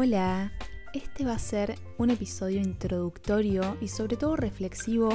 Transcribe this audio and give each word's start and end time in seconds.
Hola, 0.00 0.52
este 0.94 1.24
va 1.24 1.32
a 1.32 1.40
ser 1.40 1.74
un 1.96 2.10
episodio 2.10 2.60
introductorio 2.60 3.76
y 3.80 3.88
sobre 3.88 4.16
todo 4.16 4.36
reflexivo 4.36 5.08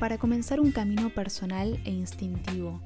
para 0.00 0.18
comenzar 0.18 0.58
un 0.58 0.72
camino 0.72 1.10
personal 1.10 1.80
e 1.84 1.92
instintivo. 1.92 2.82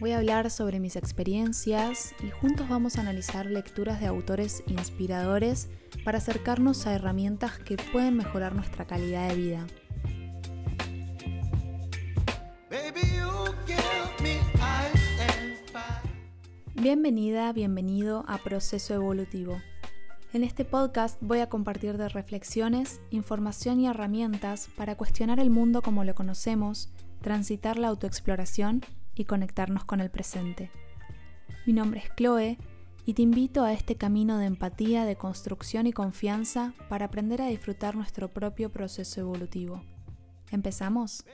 Voy 0.00 0.10
a 0.10 0.18
hablar 0.18 0.50
sobre 0.50 0.80
mis 0.80 0.96
experiencias 0.96 2.16
y 2.20 2.30
juntos 2.30 2.68
vamos 2.68 2.98
a 2.98 3.02
analizar 3.02 3.46
lecturas 3.46 4.00
de 4.00 4.08
autores 4.08 4.64
inspiradores 4.66 5.68
para 6.04 6.18
acercarnos 6.18 6.88
a 6.88 6.94
herramientas 6.94 7.60
que 7.60 7.76
pueden 7.76 8.16
mejorar 8.16 8.52
nuestra 8.52 8.88
calidad 8.88 9.28
de 9.28 9.36
vida. 9.36 9.66
Bienvenida, 16.74 17.52
bienvenido 17.52 18.24
a 18.26 18.38
Proceso 18.38 18.94
Evolutivo. 18.94 19.60
En 20.36 20.44
este 20.44 20.66
podcast 20.66 21.16
voy 21.22 21.38
a 21.38 21.48
compartir 21.48 21.96
de 21.96 22.10
reflexiones, 22.10 23.00
información 23.08 23.80
y 23.80 23.86
herramientas 23.86 24.68
para 24.76 24.94
cuestionar 24.94 25.40
el 25.40 25.48
mundo 25.48 25.80
como 25.80 26.04
lo 26.04 26.14
conocemos, 26.14 26.90
transitar 27.22 27.78
la 27.78 27.88
autoexploración 27.88 28.82
y 29.14 29.24
conectarnos 29.24 29.86
con 29.86 30.02
el 30.02 30.10
presente. 30.10 30.70
Mi 31.64 31.72
nombre 31.72 32.00
es 32.00 32.14
Chloe 32.16 32.58
y 33.06 33.14
te 33.14 33.22
invito 33.22 33.64
a 33.64 33.72
este 33.72 33.96
camino 33.96 34.36
de 34.36 34.44
empatía, 34.44 35.06
de 35.06 35.16
construcción 35.16 35.86
y 35.86 35.94
confianza 35.94 36.74
para 36.90 37.06
aprender 37.06 37.40
a 37.40 37.46
disfrutar 37.46 37.96
nuestro 37.96 38.28
propio 38.28 38.70
proceso 38.70 39.22
evolutivo. 39.22 39.82
¿Empezamos? 40.50 41.24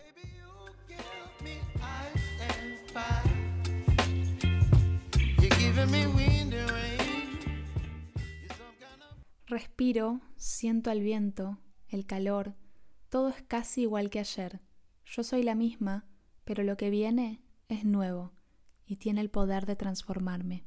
Respiro, 9.53 10.23
siento 10.37 10.91
el 10.91 11.03
viento, 11.03 11.59
el 11.87 12.07
calor, 12.07 12.55
todo 13.11 13.29
es 13.29 13.43
casi 13.43 13.83
igual 13.83 14.09
que 14.09 14.19
ayer. 14.19 14.63
Yo 15.05 15.23
soy 15.23 15.43
la 15.43 15.55
misma, 15.55 16.07
pero 16.45 16.63
lo 16.63 16.79
que 16.79 16.89
viene 16.89 17.43
es 17.69 17.85
nuevo 17.85 18.33
y 18.87 18.97
tiene 18.97 19.21
el 19.21 19.29
poder 19.29 19.67
de 19.67 19.77
transformarme. 19.77 20.65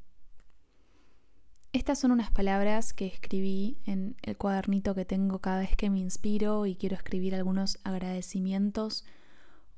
Estas 1.73 1.97
son 1.97 2.11
unas 2.11 2.29
palabras 2.29 2.93
que 2.93 3.07
escribí 3.07 3.79
en 3.85 4.17
el 4.21 4.37
cuadernito 4.37 4.93
que 4.93 5.03
tengo 5.03 5.39
cada 5.39 5.61
vez 5.61 5.75
que 5.75 5.89
me 5.89 5.97
inspiro 5.97 6.67
y 6.67 6.75
quiero 6.75 6.95
escribir 6.95 7.33
algunos 7.33 7.79
agradecimientos 7.83 9.03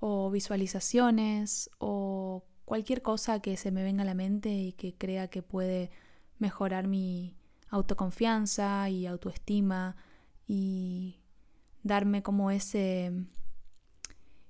o 0.01 0.29
visualizaciones 0.31 1.69
o 1.77 2.43
cualquier 2.65 3.01
cosa 3.01 3.39
que 3.39 3.55
se 3.55 3.71
me 3.71 3.83
venga 3.83 4.01
a 4.01 4.05
la 4.05 4.15
mente 4.15 4.49
y 4.49 4.73
que 4.73 4.97
crea 4.97 5.29
que 5.29 5.43
puede 5.43 5.91
mejorar 6.39 6.89
mi 6.89 7.36
autoconfianza 7.69 8.89
y 8.89 9.05
autoestima 9.05 9.95
y 10.47 11.19
darme 11.83 12.23
como 12.23 12.51
ese, 12.51 13.11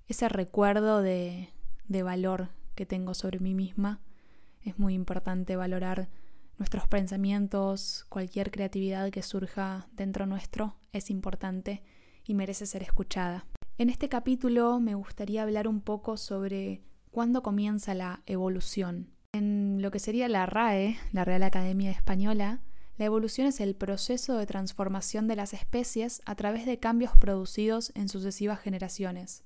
ese 0.08 0.30
recuerdo 0.30 1.02
de, 1.02 1.50
de 1.88 2.04
valor 2.04 2.50
que 2.76 2.86
tengo 2.86 3.14
sobre 3.14 3.40
mí 3.40 3.54
misma. 3.54 4.02
Es 4.62 4.78
muy 4.78 4.94
importante 4.94 5.56
valorar 5.56 6.10
nuestros 6.58 6.88
pensamientos, 6.88 8.06
cualquier 8.10 8.52
creatividad 8.52 9.12
que 9.12 9.22
surja 9.22 9.88
dentro 9.92 10.26
nuestro 10.26 10.76
es 10.92 11.10
importante 11.10 11.84
y 12.26 12.34
merece 12.34 12.66
ser 12.66 12.84
escuchada. 12.84 13.46
En 13.78 13.90
este 13.90 14.10
capítulo 14.10 14.80
me 14.80 14.96
gustaría 14.96 15.44
hablar 15.44 15.68
un 15.68 15.82
poco 15.82 16.18
sobre 16.18 16.82
cuándo 17.12 17.44
comienza 17.44 17.94
la 17.94 18.24
evolución. 18.26 19.12
En 19.34 19.82
lo 19.82 19.92
que 19.92 20.00
sería 20.00 20.28
la 20.28 20.46
RAE, 20.46 20.98
la 21.12 21.26
Real 21.26 21.44
Academia 21.44 21.92
Española, 21.92 22.62
la 22.98 23.06
evolución 23.06 23.48
es 23.48 23.60
el 23.60 23.76
proceso 23.76 24.38
de 24.38 24.48
transformación 24.48 25.28
de 25.28 25.36
las 25.36 25.54
especies 25.54 26.22
a 26.26 26.36
través 26.36 26.66
de 26.66 26.80
cambios 26.80 27.16
producidos 27.16 27.92
en 27.96 28.10
sucesivas 28.10 28.60
generaciones. 28.60 29.44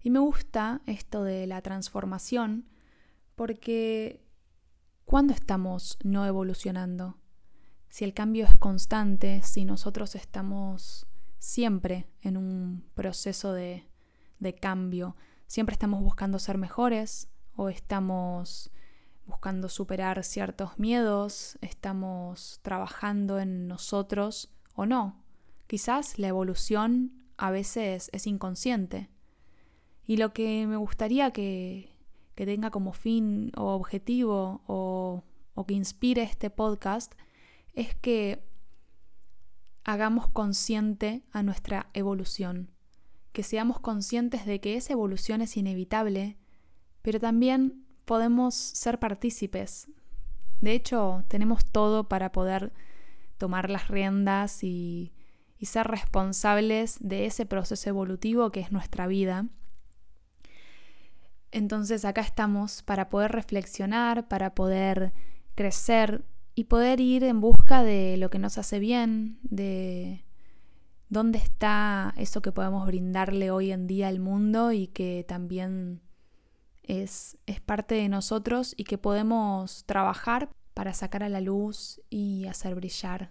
Y 0.00 0.10
me 0.10 0.20
gusta 0.20 0.80
esto 0.86 1.24
de 1.24 1.46
la 1.48 1.60
transformación 1.60 2.68
porque 3.34 4.24
¿cuándo 5.04 5.34
estamos 5.34 5.98
no 6.04 6.24
evolucionando? 6.26 7.18
Si 7.88 8.04
el 8.04 8.14
cambio 8.14 8.44
es 8.44 8.54
constante, 8.54 9.42
si 9.42 9.64
nosotros 9.64 10.14
estamos 10.14 11.06
siempre 11.38 12.06
en 12.20 12.36
un 12.36 12.84
proceso 12.94 13.52
de, 13.52 13.88
de 14.38 14.54
cambio, 14.54 15.16
siempre 15.46 15.72
estamos 15.72 16.02
buscando 16.02 16.38
ser 16.38 16.58
mejores 16.58 17.28
o 17.56 17.68
estamos 17.68 18.70
buscando 19.28 19.68
superar 19.68 20.24
ciertos 20.24 20.78
miedos, 20.78 21.56
estamos 21.60 22.58
trabajando 22.62 23.38
en 23.38 23.68
nosotros 23.68 24.50
o 24.74 24.86
no. 24.86 25.22
Quizás 25.68 26.18
la 26.18 26.26
evolución 26.26 27.12
a 27.36 27.52
veces 27.52 28.10
es 28.12 28.26
inconsciente. 28.26 29.08
Y 30.04 30.16
lo 30.16 30.32
que 30.32 30.66
me 30.66 30.76
gustaría 30.76 31.30
que, 31.30 31.94
que 32.34 32.44
tenga 32.44 32.70
como 32.70 32.92
fin 32.92 33.52
o 33.56 33.74
objetivo 33.74 34.62
o, 34.66 35.22
o 35.54 35.66
que 35.66 35.74
inspire 35.74 36.22
este 36.22 36.50
podcast 36.50 37.14
es 37.74 37.94
que 37.94 38.42
hagamos 39.84 40.26
consciente 40.28 41.22
a 41.30 41.44
nuestra 41.44 41.90
evolución 41.94 42.72
que 43.38 43.44
seamos 43.44 43.78
conscientes 43.78 44.46
de 44.46 44.60
que 44.60 44.74
esa 44.74 44.94
evolución 44.94 45.42
es 45.42 45.56
inevitable, 45.56 46.36
pero 47.02 47.20
también 47.20 47.86
podemos 48.08 48.54
ser 48.54 48.98
partícipes. 48.98 49.86
De 50.62 50.72
hecho, 50.72 51.24
tenemos 51.28 51.66
todo 51.66 52.08
para 52.08 52.32
poder 52.32 52.72
tomar 53.36 53.68
las 53.68 53.88
riendas 53.88 54.64
y, 54.64 55.12
ser 55.60 55.88
responsables 55.88 56.96
de 57.00 57.26
ese 57.26 57.44
proceso 57.44 57.90
evolutivo 57.90 58.50
que 58.50 58.60
es 58.60 58.72
nuestra 58.72 59.06
vida. 59.06 59.46
Entonces 61.50 62.04
acá 62.04 62.22
estamos 62.22 62.82
para 62.82 63.10
poder 63.10 63.32
reflexionar, 63.32 64.28
para 64.28 64.54
poder 64.54 65.12
crecer 65.54 66.24
y 66.54 66.64
poder 66.64 67.00
ir 67.00 67.24
en 67.24 67.40
busca 67.40 67.82
de 67.82 68.16
lo 68.16 68.30
que 68.30 68.38
nos 68.38 68.56
hace 68.56 68.78
bien, 68.78 69.38
de, 69.42 70.24
dónde 71.08 71.38
está 71.38 72.14
eso 72.16 72.40
que 72.40 72.52
podemos 72.52 72.86
brindarle 72.86 73.50
hoy 73.50 73.72
en 73.72 73.86
día 73.86 74.08
al 74.08 74.20
mundo 74.20 74.72
y 74.72 74.86
que 74.86 75.24
también 75.28 76.00
es, 76.88 77.36
es 77.46 77.60
parte 77.60 77.94
de 77.94 78.08
nosotros 78.08 78.74
y 78.76 78.84
que 78.84 78.98
podemos 78.98 79.84
trabajar 79.84 80.48
para 80.74 80.94
sacar 80.94 81.22
a 81.22 81.28
la 81.28 81.40
luz 81.40 82.00
y 82.10 82.46
hacer 82.46 82.74
brillar 82.74 83.30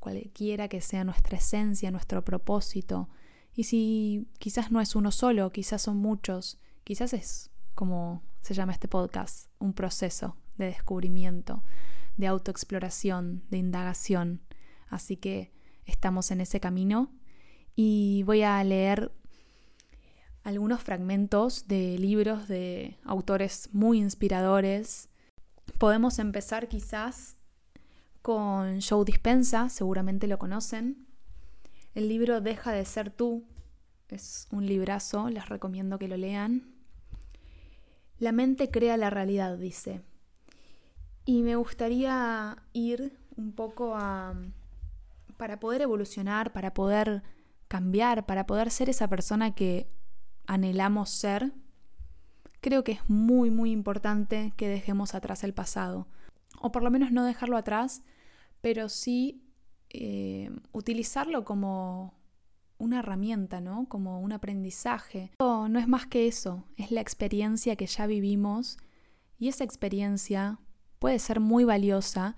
cualquiera 0.00 0.68
que 0.68 0.80
sea 0.80 1.04
nuestra 1.04 1.38
esencia, 1.38 1.90
nuestro 1.90 2.24
propósito. 2.24 3.08
Y 3.54 3.64
si 3.64 4.28
quizás 4.38 4.70
no 4.70 4.80
es 4.80 4.96
uno 4.96 5.12
solo, 5.12 5.52
quizás 5.52 5.82
son 5.82 5.96
muchos, 5.96 6.58
quizás 6.84 7.12
es 7.12 7.50
como 7.74 8.22
se 8.42 8.54
llama 8.54 8.72
este 8.72 8.88
podcast, 8.88 9.50
un 9.58 9.72
proceso 9.72 10.36
de 10.56 10.66
descubrimiento, 10.66 11.62
de 12.16 12.26
autoexploración, 12.26 13.44
de 13.50 13.58
indagación. 13.58 14.42
Así 14.88 15.16
que 15.16 15.52
estamos 15.84 16.30
en 16.30 16.40
ese 16.40 16.60
camino 16.60 17.12
y 17.74 18.22
voy 18.24 18.42
a 18.42 18.62
leer 18.64 19.12
algunos 20.46 20.80
fragmentos 20.80 21.66
de 21.66 21.98
libros 21.98 22.46
de 22.46 22.96
autores 23.02 23.68
muy 23.72 23.98
inspiradores. 23.98 25.08
Podemos 25.76 26.20
empezar 26.20 26.68
quizás 26.68 27.36
con 28.22 28.80
Joe 28.80 29.04
Dispensa, 29.04 29.68
seguramente 29.70 30.28
lo 30.28 30.38
conocen. 30.38 31.08
El 31.96 32.08
libro 32.08 32.40
Deja 32.40 32.70
de 32.70 32.84
ser 32.84 33.10
tú 33.10 33.44
es 34.08 34.46
un 34.52 34.66
librazo, 34.66 35.30
les 35.30 35.48
recomiendo 35.48 35.98
que 35.98 36.06
lo 36.06 36.16
lean. 36.16 36.76
La 38.20 38.30
mente 38.30 38.70
crea 38.70 38.96
la 38.96 39.10
realidad, 39.10 39.58
dice. 39.58 40.00
Y 41.24 41.42
me 41.42 41.56
gustaría 41.56 42.62
ir 42.72 43.18
un 43.36 43.50
poco 43.50 43.96
a 43.96 44.36
para 45.38 45.58
poder 45.58 45.82
evolucionar, 45.82 46.52
para 46.52 46.72
poder 46.72 47.24
cambiar, 47.66 48.26
para 48.26 48.46
poder 48.46 48.70
ser 48.70 48.88
esa 48.88 49.08
persona 49.08 49.56
que 49.56 49.90
anhelamos 50.46 51.10
ser, 51.10 51.52
creo 52.60 52.84
que 52.84 52.92
es 52.92 53.08
muy, 53.08 53.50
muy 53.50 53.70
importante 53.70 54.52
que 54.56 54.68
dejemos 54.68 55.14
atrás 55.14 55.44
el 55.44 55.54
pasado. 55.54 56.06
O 56.60 56.72
por 56.72 56.82
lo 56.82 56.90
menos 56.90 57.12
no 57.12 57.24
dejarlo 57.24 57.56
atrás, 57.56 58.02
pero 58.60 58.88
sí 58.88 59.42
eh, 59.90 60.50
utilizarlo 60.72 61.44
como 61.44 62.14
una 62.78 62.98
herramienta, 62.98 63.60
¿no? 63.60 63.86
Como 63.88 64.20
un 64.20 64.32
aprendizaje. 64.32 65.30
No, 65.38 65.68
no 65.68 65.78
es 65.78 65.88
más 65.88 66.06
que 66.06 66.26
eso, 66.26 66.64
es 66.76 66.90
la 66.90 67.00
experiencia 67.00 67.76
que 67.76 67.86
ya 67.86 68.06
vivimos 68.06 68.78
y 69.38 69.48
esa 69.48 69.64
experiencia 69.64 70.58
puede 70.98 71.18
ser 71.18 71.40
muy 71.40 71.64
valiosa 71.64 72.36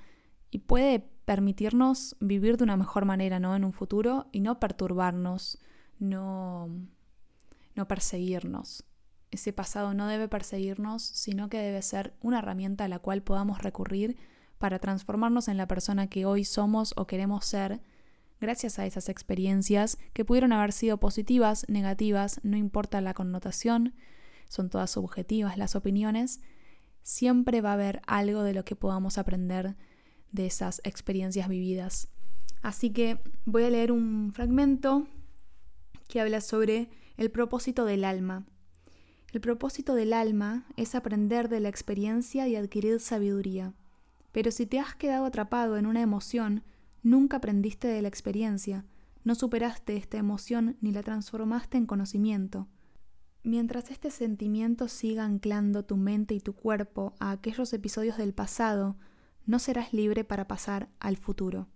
y 0.50 0.58
puede 0.58 1.00
permitirnos 1.24 2.16
vivir 2.20 2.56
de 2.56 2.64
una 2.64 2.76
mejor 2.76 3.04
manera, 3.04 3.38
¿no? 3.38 3.54
En 3.54 3.64
un 3.64 3.72
futuro 3.72 4.26
y 4.32 4.40
no 4.40 4.58
perturbarnos, 4.60 5.58
no, 5.98 6.68
no 7.78 7.88
perseguirnos. 7.88 8.84
Ese 9.30 9.52
pasado 9.52 9.94
no 9.94 10.08
debe 10.08 10.28
perseguirnos, 10.28 11.02
sino 11.02 11.48
que 11.48 11.58
debe 11.58 11.80
ser 11.80 12.12
una 12.20 12.40
herramienta 12.40 12.84
a 12.84 12.88
la 12.88 12.98
cual 12.98 13.22
podamos 13.22 13.62
recurrir 13.62 14.16
para 14.58 14.80
transformarnos 14.80 15.46
en 15.46 15.56
la 15.56 15.68
persona 15.68 16.08
que 16.08 16.26
hoy 16.26 16.44
somos 16.44 16.92
o 16.96 17.06
queremos 17.06 17.46
ser, 17.46 17.80
gracias 18.40 18.80
a 18.80 18.86
esas 18.86 19.08
experiencias 19.08 19.96
que 20.12 20.24
pudieron 20.24 20.52
haber 20.52 20.72
sido 20.72 20.98
positivas, 20.98 21.66
negativas, 21.68 22.40
no 22.42 22.56
importa 22.56 23.00
la 23.00 23.14
connotación, 23.14 23.94
son 24.48 24.70
todas 24.70 24.90
subjetivas 24.90 25.56
las 25.56 25.76
opiniones, 25.76 26.40
siempre 27.02 27.60
va 27.60 27.70
a 27.70 27.74
haber 27.74 28.02
algo 28.08 28.42
de 28.42 28.54
lo 28.54 28.64
que 28.64 28.74
podamos 28.74 29.18
aprender 29.18 29.76
de 30.32 30.46
esas 30.46 30.80
experiencias 30.82 31.48
vividas. 31.48 32.08
Así 32.60 32.90
que 32.90 33.20
voy 33.44 33.62
a 33.62 33.70
leer 33.70 33.92
un 33.92 34.32
fragmento 34.32 35.06
que 36.08 36.20
habla 36.20 36.40
sobre 36.40 36.90
el 37.18 37.32
propósito 37.32 37.84
del 37.84 38.04
alma. 38.04 38.46
El 39.32 39.40
propósito 39.40 39.94
del 39.96 40.12
alma 40.12 40.64
es 40.76 40.94
aprender 40.94 41.48
de 41.48 41.58
la 41.58 41.68
experiencia 41.68 42.46
y 42.46 42.54
adquirir 42.54 43.00
sabiduría. 43.00 43.74
Pero 44.30 44.52
si 44.52 44.66
te 44.66 44.78
has 44.78 44.94
quedado 44.94 45.26
atrapado 45.26 45.76
en 45.76 45.86
una 45.86 46.00
emoción, 46.00 46.62
nunca 47.02 47.38
aprendiste 47.38 47.88
de 47.88 48.00
la 48.02 48.08
experiencia, 48.08 48.84
no 49.24 49.34
superaste 49.34 49.96
esta 49.96 50.16
emoción 50.16 50.76
ni 50.80 50.92
la 50.92 51.02
transformaste 51.02 51.76
en 51.76 51.86
conocimiento. 51.86 52.68
Mientras 53.42 53.90
este 53.90 54.12
sentimiento 54.12 54.86
siga 54.86 55.24
anclando 55.24 55.84
tu 55.84 55.96
mente 55.96 56.34
y 56.34 56.40
tu 56.40 56.54
cuerpo 56.54 57.14
a 57.18 57.32
aquellos 57.32 57.72
episodios 57.72 58.16
del 58.16 58.32
pasado, 58.32 58.96
no 59.44 59.58
serás 59.58 59.92
libre 59.92 60.22
para 60.22 60.46
pasar 60.46 60.88
al 61.00 61.16
futuro. 61.16 61.66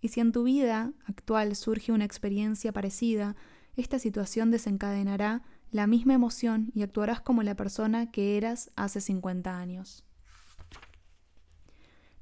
Y 0.00 0.08
si 0.08 0.20
en 0.20 0.32
tu 0.32 0.42
vida 0.42 0.92
actual 1.04 1.54
surge 1.54 1.92
una 1.92 2.04
experiencia 2.04 2.72
parecida, 2.72 3.36
esta 3.76 3.98
situación 3.98 4.50
desencadenará 4.50 5.42
la 5.70 5.86
misma 5.86 6.14
emoción 6.14 6.70
y 6.74 6.82
actuarás 6.82 7.20
como 7.20 7.42
la 7.42 7.54
persona 7.54 8.10
que 8.10 8.36
eras 8.36 8.70
hace 8.76 9.00
50 9.00 9.58
años. 9.58 10.04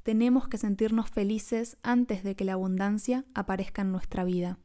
Tenemos 0.02 0.48
que 0.48 0.58
sentirnos 0.58 1.10
felices 1.10 1.78
antes 1.82 2.22
de 2.24 2.36
que 2.36 2.44
la 2.44 2.54
abundancia 2.54 3.24
aparezca 3.34 3.82
en 3.82 3.92
nuestra 3.92 4.24
vida. 4.24 4.58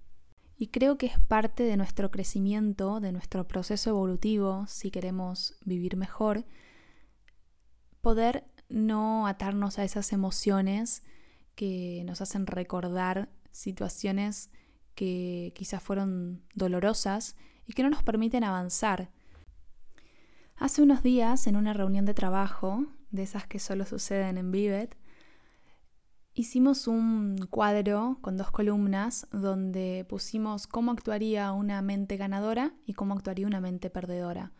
Y 0.57 0.67
creo 0.67 0.97
que 0.97 1.05
es 1.05 1.17
parte 1.19 1.63
de 1.63 1.77
nuestro 1.77 2.11
crecimiento, 2.11 2.99
de 2.99 3.13
nuestro 3.13 3.47
proceso 3.47 3.91
evolutivo, 3.91 4.65
si 4.67 4.91
queremos 4.91 5.57
vivir 5.63 5.95
mejor, 5.95 6.45
poder 8.01 8.43
no 8.67 9.27
atarnos 9.27 9.79
a 9.79 9.85
esas 9.85 10.11
emociones 10.11 11.03
que 11.55 12.03
nos 12.05 12.19
hacen 12.21 12.45
recordar 12.45 13.29
situaciones 13.51 14.49
que 14.99 15.53
quizás 15.55 15.81
fueron 15.81 16.43
dolorosas 16.55 17.37
y 17.65 17.71
que 17.71 17.83
no 17.83 17.89
nos 17.89 18.03
permiten 18.03 18.43
avanzar. 18.43 19.11
Hace 20.57 20.81
unos 20.81 21.03
días, 21.03 21.47
en 21.47 21.55
una 21.55 21.71
reunión 21.71 22.03
de 22.03 22.13
trabajo, 22.13 22.85
de 23.09 23.23
esas 23.23 23.47
que 23.47 23.59
solo 23.59 23.85
suceden 23.85 24.37
en 24.37 24.51
Vivet, 24.51 24.97
hicimos 26.33 26.85
un 26.85 27.47
cuadro 27.49 28.17
con 28.19 28.35
dos 28.35 28.51
columnas 28.51 29.25
donde 29.31 30.05
pusimos 30.09 30.67
cómo 30.67 30.91
actuaría 30.91 31.53
una 31.53 31.81
mente 31.81 32.17
ganadora 32.17 32.73
y 32.85 32.91
cómo 32.91 33.13
actuaría 33.13 33.47
una 33.47 33.61
mente 33.61 33.89
perdedora. 33.89 34.51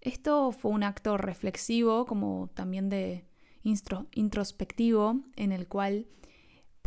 Esto 0.00 0.52
fue 0.52 0.70
un 0.70 0.84
acto 0.84 1.18
reflexivo, 1.18 2.06
como 2.06 2.48
también 2.54 2.88
de 2.88 3.26
introspectivo, 3.62 5.20
en 5.36 5.52
el 5.52 5.68
cual 5.68 6.06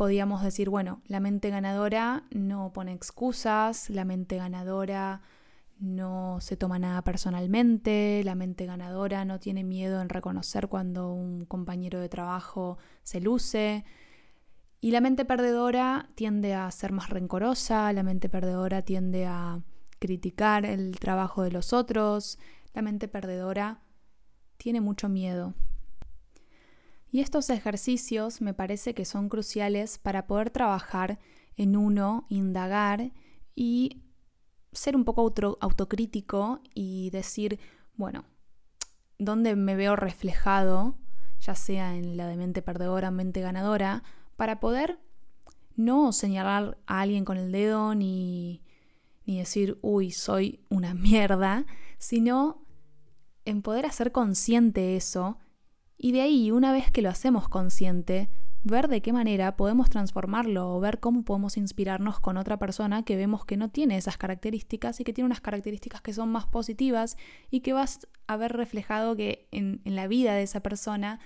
podíamos 0.00 0.42
decir, 0.42 0.70
bueno, 0.70 1.02
la 1.08 1.20
mente 1.20 1.50
ganadora 1.50 2.24
no 2.30 2.72
pone 2.72 2.94
excusas, 2.94 3.90
la 3.90 4.06
mente 4.06 4.38
ganadora 4.38 5.20
no 5.78 6.38
se 6.40 6.56
toma 6.56 6.78
nada 6.78 7.02
personalmente, 7.02 8.22
la 8.24 8.34
mente 8.34 8.64
ganadora 8.64 9.26
no 9.26 9.38
tiene 9.38 9.62
miedo 9.62 10.00
en 10.00 10.08
reconocer 10.08 10.68
cuando 10.68 11.12
un 11.12 11.44
compañero 11.44 12.00
de 12.00 12.08
trabajo 12.08 12.78
se 13.02 13.20
luce. 13.20 13.84
Y 14.80 14.92
la 14.92 15.02
mente 15.02 15.26
perdedora 15.26 16.08
tiende 16.14 16.54
a 16.54 16.70
ser 16.70 16.92
más 16.92 17.10
rencorosa, 17.10 17.92
la 17.92 18.02
mente 18.02 18.30
perdedora 18.30 18.80
tiende 18.80 19.26
a 19.26 19.60
criticar 19.98 20.64
el 20.64 20.98
trabajo 20.98 21.42
de 21.42 21.50
los 21.50 21.74
otros, 21.74 22.38
la 22.72 22.80
mente 22.80 23.06
perdedora 23.06 23.82
tiene 24.56 24.80
mucho 24.80 25.10
miedo, 25.10 25.52
y 27.10 27.20
estos 27.20 27.50
ejercicios 27.50 28.40
me 28.40 28.54
parece 28.54 28.94
que 28.94 29.04
son 29.04 29.28
cruciales 29.28 29.98
para 29.98 30.26
poder 30.26 30.50
trabajar 30.50 31.18
en 31.56 31.76
uno, 31.76 32.26
indagar 32.28 33.12
y 33.54 34.02
ser 34.72 34.94
un 34.94 35.04
poco 35.04 35.32
autocrítico 35.60 36.60
y 36.74 37.10
decir, 37.10 37.58
bueno, 37.94 38.24
¿dónde 39.18 39.56
me 39.56 39.74
veo 39.74 39.96
reflejado, 39.96 40.96
ya 41.40 41.54
sea 41.54 41.96
en 41.96 42.16
la 42.16 42.28
de 42.28 42.36
mente 42.36 42.62
perdedora, 42.62 43.10
mente 43.10 43.40
ganadora, 43.40 44.04
para 44.36 44.60
poder 44.60 45.00
no 45.74 46.12
señalar 46.12 46.78
a 46.86 47.00
alguien 47.00 47.24
con 47.24 47.36
el 47.36 47.50
dedo 47.50 47.94
ni, 47.94 48.62
ni 49.26 49.38
decir, 49.38 49.78
uy, 49.82 50.12
soy 50.12 50.64
una 50.68 50.94
mierda, 50.94 51.66
sino 51.98 52.64
en 53.44 53.62
poder 53.62 53.86
hacer 53.86 54.12
consciente 54.12 54.96
eso 54.96 55.38
y 56.02 56.12
de 56.12 56.22
ahí, 56.22 56.50
una 56.50 56.72
vez 56.72 56.90
que 56.90 57.02
lo 57.02 57.10
hacemos 57.10 57.46
consciente, 57.50 58.30
ver 58.64 58.88
de 58.88 59.02
qué 59.02 59.12
manera 59.12 59.56
podemos 59.56 59.90
transformarlo 59.90 60.74
o 60.74 60.80
ver 60.80 60.98
cómo 60.98 61.24
podemos 61.24 61.58
inspirarnos 61.58 62.20
con 62.20 62.38
otra 62.38 62.58
persona 62.58 63.04
que 63.04 63.16
vemos 63.16 63.44
que 63.44 63.58
no 63.58 63.68
tiene 63.68 63.98
esas 63.98 64.16
características 64.16 64.98
y 65.00 65.04
que 65.04 65.12
tiene 65.12 65.26
unas 65.26 65.42
características 65.42 66.00
que 66.00 66.14
son 66.14 66.32
más 66.32 66.46
positivas 66.46 67.18
y 67.50 67.60
que 67.60 67.74
vas 67.74 68.08
a 68.26 68.38
ver 68.38 68.54
reflejado 68.54 69.14
que 69.14 69.46
en, 69.50 69.82
en 69.84 69.94
la 69.94 70.08
vida 70.08 70.32
de 70.32 70.42
esa 70.42 70.60
persona 70.60 71.20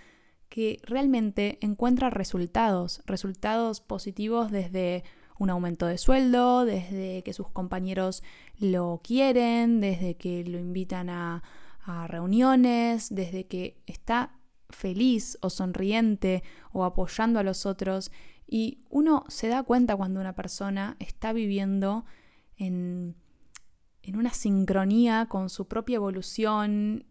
que 0.49 0.81
realmente 0.82 1.59
encuentra 1.61 2.11
resultados, 2.11 3.00
resultados 3.06 3.81
positivos 3.81 4.50
desde 4.50 5.05
un 5.38 5.50
aumento 5.50 5.87
de 5.87 5.99
sueldo, 5.99 6.65
desde 6.65 7.23
que 7.23 7.32
sus 7.32 7.49
compañeros 7.49 8.25
lo 8.59 9.00
quieren, 9.05 9.81
desde 9.81 10.17
que 10.17 10.43
lo 10.43 10.59
invitan 10.59 11.11
a, 11.11 11.44
a 11.85 12.09
reuniones, 12.09 13.15
desde 13.15 13.47
que 13.47 13.76
está 13.87 14.32
feliz 14.75 15.38
o 15.41 15.50
sonriente 15.50 16.43
o 16.73 16.85
apoyando 16.85 17.38
a 17.38 17.43
los 17.43 17.65
otros 17.67 18.11
y 18.47 18.85
uno 18.91 19.25
se 19.29 19.49
da 19.49 19.62
cuenta 19.62 19.97
cuando 19.97 20.21
una 20.21 20.35
persona 20.35 20.97
está 20.99 21.32
viviendo 21.32 22.05
en, 22.56 23.17
en 24.03 24.17
una 24.17 24.32
sincronía 24.35 25.26
con 25.26 25.49
su 25.49 25.67
propia 25.67 25.97
evolución 25.97 27.06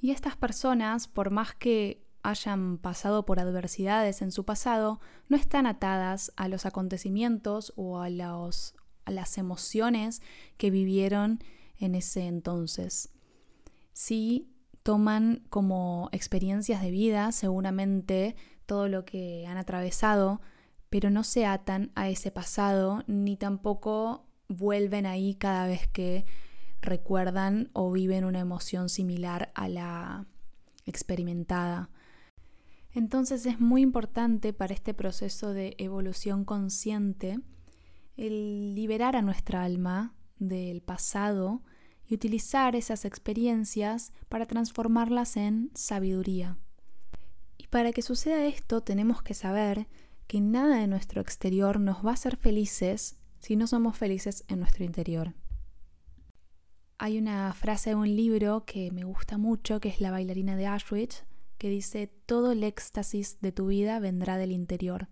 y 0.00 0.10
estas 0.10 0.36
personas, 0.36 1.08
por 1.08 1.30
más 1.30 1.54
que 1.54 2.04
hayan 2.22 2.78
pasado 2.78 3.24
por 3.24 3.38
adversidades 3.38 4.22
en 4.22 4.32
su 4.32 4.44
pasado, 4.44 5.00
no 5.28 5.36
están 5.36 5.66
atadas 5.66 6.32
a 6.36 6.48
los 6.48 6.66
acontecimientos 6.66 7.72
o 7.76 8.00
a, 8.00 8.10
los, 8.10 8.74
a 9.04 9.10
las 9.10 9.38
emociones 9.38 10.22
que 10.56 10.70
vivieron 10.70 11.38
en 11.78 11.94
ese 11.94 12.26
entonces. 12.26 13.10
Sí 13.92 14.53
toman 14.84 15.42
como 15.48 16.10
experiencias 16.12 16.82
de 16.82 16.92
vida 16.92 17.32
seguramente 17.32 18.36
todo 18.66 18.86
lo 18.86 19.04
que 19.04 19.46
han 19.46 19.56
atravesado, 19.56 20.40
pero 20.90 21.10
no 21.10 21.24
se 21.24 21.46
atan 21.46 21.90
a 21.96 22.08
ese 22.08 22.30
pasado 22.30 23.02
ni 23.06 23.36
tampoco 23.36 24.28
vuelven 24.46 25.06
ahí 25.06 25.34
cada 25.34 25.66
vez 25.66 25.88
que 25.88 26.26
recuerdan 26.82 27.70
o 27.72 27.90
viven 27.90 28.24
una 28.24 28.40
emoción 28.40 28.90
similar 28.90 29.50
a 29.54 29.68
la 29.68 30.26
experimentada. 30.84 31.90
Entonces 32.92 33.46
es 33.46 33.58
muy 33.58 33.80
importante 33.80 34.52
para 34.52 34.74
este 34.74 34.92
proceso 34.92 35.54
de 35.54 35.74
evolución 35.78 36.44
consciente 36.44 37.40
el 38.16 38.74
liberar 38.74 39.16
a 39.16 39.22
nuestra 39.22 39.64
alma 39.64 40.14
del 40.38 40.82
pasado 40.82 41.62
y 42.08 42.14
utilizar 42.14 42.76
esas 42.76 43.04
experiencias 43.04 44.12
para 44.28 44.46
transformarlas 44.46 45.36
en 45.36 45.70
sabiduría. 45.74 46.58
Y 47.58 47.66
para 47.68 47.92
que 47.92 48.02
suceda 48.02 48.46
esto 48.46 48.82
tenemos 48.82 49.22
que 49.22 49.34
saber 49.34 49.88
que 50.26 50.40
nada 50.40 50.78
de 50.78 50.86
nuestro 50.86 51.20
exterior 51.20 51.80
nos 51.80 52.04
va 52.04 52.10
a 52.10 52.14
hacer 52.14 52.36
felices 52.36 53.16
si 53.38 53.56
no 53.56 53.66
somos 53.66 53.96
felices 53.96 54.44
en 54.48 54.60
nuestro 54.60 54.84
interior. 54.84 55.34
Hay 56.98 57.18
una 57.18 57.52
frase 57.52 57.90
de 57.90 57.96
un 57.96 58.16
libro 58.16 58.64
que 58.64 58.90
me 58.90 59.04
gusta 59.04 59.36
mucho, 59.36 59.80
que 59.80 59.88
es 59.88 60.00
La 60.00 60.10
bailarina 60.10 60.56
de 60.56 60.66
Auschwitz, 60.66 61.24
que 61.58 61.68
dice, 61.68 62.06
todo 62.26 62.52
el 62.52 62.62
éxtasis 62.62 63.40
de 63.40 63.52
tu 63.52 63.66
vida 63.66 63.98
vendrá 63.98 64.36
del 64.36 64.52
interior. 64.52 65.08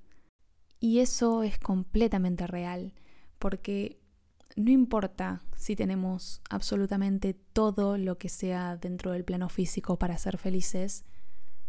Y 0.81 1.01
eso 1.01 1.43
es 1.43 1.59
completamente 1.59 2.47
real, 2.47 2.95
porque 3.39 4.02
no 4.57 4.71
importa 4.71 5.43
si 5.57 5.77
tenemos 5.77 6.41
absolutamente 6.51 7.35
todo 7.35 7.97
lo 7.97 8.19
que 8.19 8.29
sea 8.29 8.77
dentro 8.77 9.13
del 9.13 9.25
plano 9.25 9.49
físico 9.49 9.99
para 9.99 10.19
ser 10.19 10.39
felices, 10.39 11.05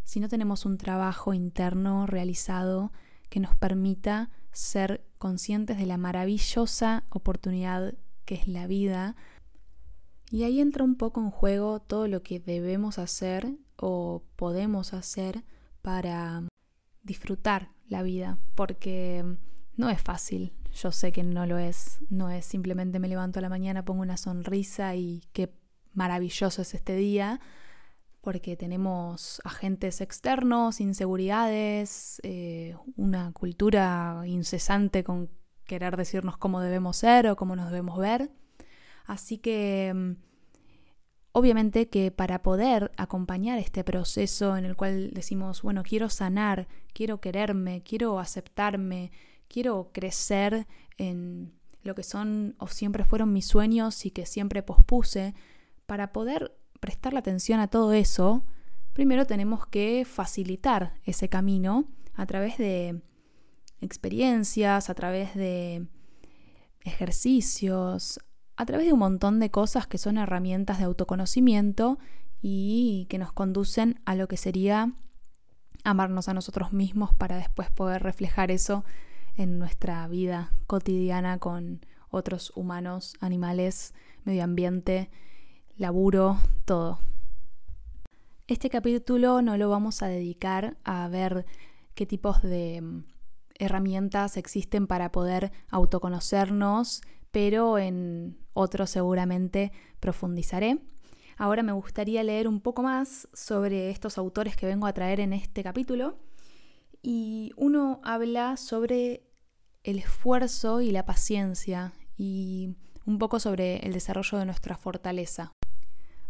si 0.03 0.19
no 0.19 0.27
tenemos 0.27 0.65
un 0.65 0.77
trabajo 0.77 1.33
interno 1.33 2.05
realizado 2.07 2.91
que 3.29 3.39
nos 3.39 3.55
permita 3.55 4.29
ser 4.51 5.05
conscientes 5.17 5.77
de 5.77 5.85
la 5.85 5.97
maravillosa 5.97 7.05
oportunidad 7.09 7.95
que 8.25 8.35
es 8.35 8.47
la 8.47 8.67
vida. 8.67 9.15
Y 10.29 10.43
ahí 10.43 10.59
entra 10.59 10.83
un 10.83 10.95
poco 10.95 11.21
en 11.21 11.31
juego 11.31 11.79
todo 11.79 12.07
lo 12.07 12.23
que 12.23 12.39
debemos 12.39 12.99
hacer 12.99 13.55
o 13.77 14.23
podemos 14.35 14.93
hacer 14.93 15.43
para 15.81 16.43
disfrutar 17.03 17.71
la 17.87 18.03
vida, 18.03 18.37
porque 18.55 19.23
no 19.75 19.89
es 19.89 20.01
fácil. 20.01 20.53
Yo 20.73 20.91
sé 20.91 21.11
que 21.11 21.23
no 21.23 21.45
lo 21.45 21.57
es. 21.57 21.99
No 22.09 22.29
es 22.29 22.45
simplemente 22.45 22.99
me 22.99 23.07
levanto 23.07 23.39
a 23.39 23.41
la 23.41 23.49
mañana, 23.49 23.85
pongo 23.85 24.01
una 24.01 24.17
sonrisa 24.17 24.95
y 24.95 25.23
qué 25.31 25.53
maravilloso 25.93 26.63
es 26.63 26.73
este 26.73 26.95
día, 26.95 27.39
porque 28.21 28.57
tenemos 28.57 29.41
agentes 29.43 30.01
externos, 30.01 30.81
inseguridades, 30.81 32.19
eh, 32.23 32.75
una 32.95 33.31
cultura 33.33 34.23
incesante 34.25 35.03
con 35.03 35.29
querer 35.65 35.95
decirnos 35.95 36.37
cómo 36.37 36.59
debemos 36.59 36.97
ser 36.97 37.27
o 37.27 37.35
cómo 37.35 37.55
nos 37.55 37.69
debemos 37.69 37.97
ver. 37.99 38.31
Así 39.05 39.37
que 39.37 39.91
mm, 39.93 40.11
obviamente 41.33 41.89
que 41.89 42.11
para 42.11 42.41
poder 42.41 42.91
acompañar 42.97 43.59
este 43.59 43.83
proceso 43.83 44.57
en 44.57 44.65
el 44.65 44.75
cual 44.75 45.11
decimos, 45.11 45.61
bueno, 45.61 45.83
quiero 45.83 46.09
sanar, 46.09 46.67
quiero 46.93 47.19
quererme, 47.19 47.83
quiero 47.83 48.19
aceptarme, 48.19 49.11
quiero 49.53 49.91
crecer 49.93 50.65
en 50.97 51.53
lo 51.83 51.93
que 51.93 52.01
son 52.01 52.55
o 52.57 52.67
siempre 52.67 53.05
fueron 53.05 53.31
mis 53.31 53.45
sueños 53.45 54.03
y 54.07 54.09
que 54.09 54.25
siempre 54.25 54.63
pospuse, 54.63 55.35
para 55.85 56.11
poder 56.11 56.57
prestar 56.79 57.13
la 57.13 57.19
atención 57.19 57.59
a 57.59 57.67
todo 57.67 57.93
eso, 57.93 58.43
primero 58.93 59.27
tenemos 59.27 59.67
que 59.67 60.05
facilitar 60.09 60.95
ese 61.03 61.29
camino 61.29 61.85
a 62.15 62.25
través 62.25 62.57
de 62.57 63.01
experiencias, 63.79 64.89
a 64.89 64.95
través 64.95 65.35
de 65.35 65.85
ejercicios, 66.81 68.19
a 68.55 68.65
través 68.65 68.87
de 68.87 68.93
un 68.93 68.99
montón 68.99 69.39
de 69.39 69.51
cosas 69.51 69.85
que 69.85 69.99
son 69.99 70.17
herramientas 70.17 70.79
de 70.79 70.85
autoconocimiento 70.85 71.99
y 72.41 73.05
que 73.09 73.19
nos 73.19 73.31
conducen 73.31 74.01
a 74.05 74.15
lo 74.15 74.27
que 74.27 74.37
sería 74.37 74.93
amarnos 75.83 76.27
a 76.27 76.33
nosotros 76.33 76.73
mismos 76.73 77.13
para 77.13 77.37
después 77.37 77.69
poder 77.69 78.01
reflejar 78.01 78.49
eso 78.49 78.83
en 79.35 79.59
nuestra 79.59 80.07
vida 80.07 80.51
cotidiana 80.67 81.39
con 81.39 81.85
otros 82.09 82.51
humanos, 82.55 83.15
animales, 83.19 83.93
medio 84.23 84.43
ambiente, 84.43 85.09
laburo, 85.77 86.37
todo. 86.65 86.99
Este 88.47 88.69
capítulo 88.69 89.41
no 89.41 89.57
lo 89.57 89.69
vamos 89.69 90.01
a 90.03 90.07
dedicar 90.07 90.77
a 90.83 91.07
ver 91.07 91.45
qué 91.95 92.05
tipos 92.05 92.41
de 92.41 93.03
herramientas 93.55 94.37
existen 94.37 94.87
para 94.87 95.11
poder 95.11 95.51
autoconocernos, 95.69 97.01
pero 97.31 97.77
en 97.77 98.37
otro 98.53 98.85
seguramente 98.85 99.71
profundizaré. 99.99 100.79
Ahora 101.37 101.63
me 101.63 101.71
gustaría 101.71 102.23
leer 102.23 102.47
un 102.47 102.61
poco 102.61 102.83
más 102.83 103.27
sobre 103.33 103.89
estos 103.89 104.17
autores 104.17 104.55
que 104.55 104.67
vengo 104.67 104.85
a 104.85 104.93
traer 104.93 105.19
en 105.19 105.33
este 105.33 105.63
capítulo. 105.63 106.17
Y 107.03 107.51
uno 107.57 107.99
habla 108.03 108.57
sobre 108.57 109.29
el 109.83 109.99
esfuerzo 109.99 110.79
y 110.79 110.91
la 110.91 111.05
paciencia 111.05 111.93
y 112.17 112.77
un 113.05 113.19
poco 113.19 113.41
sobre 113.41 113.85
el 113.85 113.91
desarrollo 113.91 114.37
de 114.37 114.45
nuestra 114.45 114.77
fortaleza. 114.77 115.51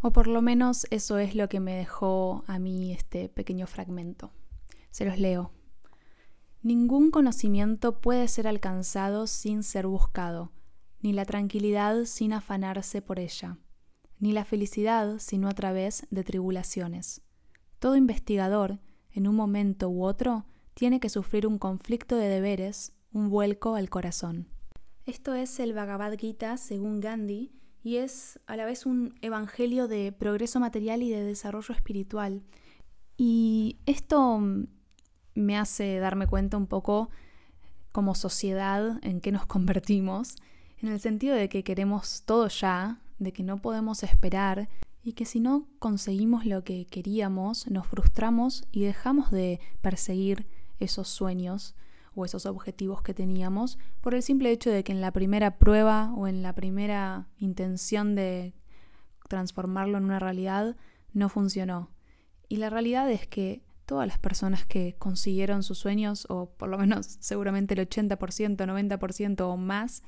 O 0.01 0.11
por 0.11 0.27
lo 0.27 0.41
menos 0.41 0.87
eso 0.89 1.19
es 1.19 1.35
lo 1.35 1.47
que 1.47 1.59
me 1.59 1.75
dejó 1.75 2.43
a 2.47 2.57
mí 2.57 2.91
este 2.91 3.29
pequeño 3.29 3.67
fragmento. 3.67 4.31
Se 4.89 5.05
los 5.05 5.19
leo. 5.19 5.51
Ningún 6.63 7.11
conocimiento 7.11 8.01
puede 8.01 8.27
ser 8.27 8.47
alcanzado 8.47 9.27
sin 9.27 9.63
ser 9.63 9.85
buscado, 9.85 10.51
ni 11.01 11.13
la 11.13 11.25
tranquilidad 11.25 12.05
sin 12.05 12.33
afanarse 12.33 13.01
por 13.01 13.19
ella, 13.19 13.59
ni 14.17 14.31
la 14.31 14.43
felicidad 14.43 15.19
sino 15.19 15.49
a 15.49 15.53
través 15.53 16.07
de 16.09 16.23
tribulaciones. 16.23 17.21
Todo 17.79 17.95
investigador, 17.95 18.79
en 19.11 19.27
un 19.27 19.35
momento 19.35 19.89
u 19.89 20.03
otro, 20.03 20.45
tiene 20.73 20.99
que 20.99 21.09
sufrir 21.09 21.47
un 21.47 21.57
conflicto 21.57 22.15
de 22.15 22.27
deberes, 22.27 22.93
un 23.11 23.29
vuelco 23.29 23.75
al 23.75 23.89
corazón. 23.89 24.47
Esto 25.05 25.33
es 25.33 25.59
el 25.59 25.73
Bhagavad 25.73 26.17
Gita 26.17 26.57
según 26.57 26.99
Gandhi 26.99 27.51
y 27.83 27.97
es 27.97 28.39
a 28.47 28.55
la 28.55 28.65
vez 28.65 28.85
un 28.85 29.15
evangelio 29.21 29.87
de 29.87 30.11
progreso 30.11 30.59
material 30.59 31.03
y 31.03 31.09
de 31.09 31.23
desarrollo 31.23 31.73
espiritual. 31.73 32.41
Y 33.17 33.77
esto 33.85 34.41
me 35.35 35.57
hace 35.57 35.97
darme 35.97 36.27
cuenta 36.27 36.57
un 36.57 36.67
poco 36.67 37.09
como 37.91 38.15
sociedad 38.15 38.99
en 39.03 39.21
qué 39.21 39.31
nos 39.31 39.45
convertimos, 39.47 40.35
en 40.81 40.89
el 40.89 40.99
sentido 40.99 41.35
de 41.35 41.49
que 41.49 41.63
queremos 41.63 42.23
todo 42.25 42.47
ya, 42.47 43.01
de 43.19 43.31
que 43.31 43.43
no 43.43 43.61
podemos 43.61 44.03
esperar 44.03 44.69
y 45.03 45.13
que 45.13 45.25
si 45.25 45.39
no 45.39 45.67
conseguimos 45.79 46.45
lo 46.45 46.63
que 46.63 46.85
queríamos, 46.85 47.67
nos 47.67 47.87
frustramos 47.87 48.65
y 48.71 48.83
dejamos 48.83 49.31
de 49.31 49.59
perseguir 49.81 50.47
esos 50.83 51.07
sueños 51.07 51.75
o 52.15 52.25
esos 52.25 52.45
objetivos 52.45 53.01
que 53.01 53.13
teníamos 53.13 53.79
por 54.01 54.13
el 54.13 54.21
simple 54.21 54.51
hecho 54.51 54.69
de 54.69 54.83
que 54.83 54.91
en 54.91 55.01
la 55.01 55.11
primera 55.11 55.57
prueba 55.57 56.13
o 56.15 56.27
en 56.27 56.43
la 56.43 56.53
primera 56.53 57.27
intención 57.37 58.15
de 58.15 58.53
transformarlo 59.27 59.97
en 59.97 60.05
una 60.05 60.19
realidad 60.19 60.75
no 61.11 61.29
funcionó. 61.29 61.89
Y 62.49 62.57
la 62.57 62.69
realidad 62.69 63.09
es 63.09 63.27
que 63.27 63.63
todas 63.85 64.07
las 64.07 64.19
personas 64.19 64.65
que 64.65 64.95
consiguieron 64.97 65.63
sus 65.63 65.77
sueños, 65.79 66.27
o 66.29 66.51
por 66.51 66.69
lo 66.69 66.77
menos 66.77 67.05
seguramente 67.19 67.73
el 67.73 67.87
80%, 67.87 68.17
90% 68.17 69.41
o 69.41 69.57
más, 69.57 70.03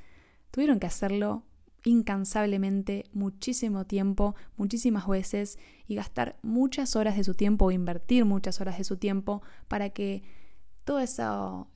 tuvieron 0.51 0.79
que 0.79 0.87
hacerlo 0.87 1.43
incansablemente, 1.83 3.05
muchísimo 3.13 3.85
tiempo, 3.85 4.35
muchísimas 4.57 5.07
veces, 5.07 5.59
y 5.87 5.95
gastar 5.95 6.37
muchas 6.41 6.95
horas 6.95 7.15
de 7.15 7.23
su 7.23 7.35
tiempo 7.35 7.65
o 7.65 7.71
invertir 7.71 8.25
muchas 8.25 8.59
horas 8.59 8.77
de 8.79 8.83
su 8.83 8.97
tiempo 8.97 9.43
para 9.67 9.91
que 9.91 10.23
todo 10.85 10.99
eso, 10.99 11.67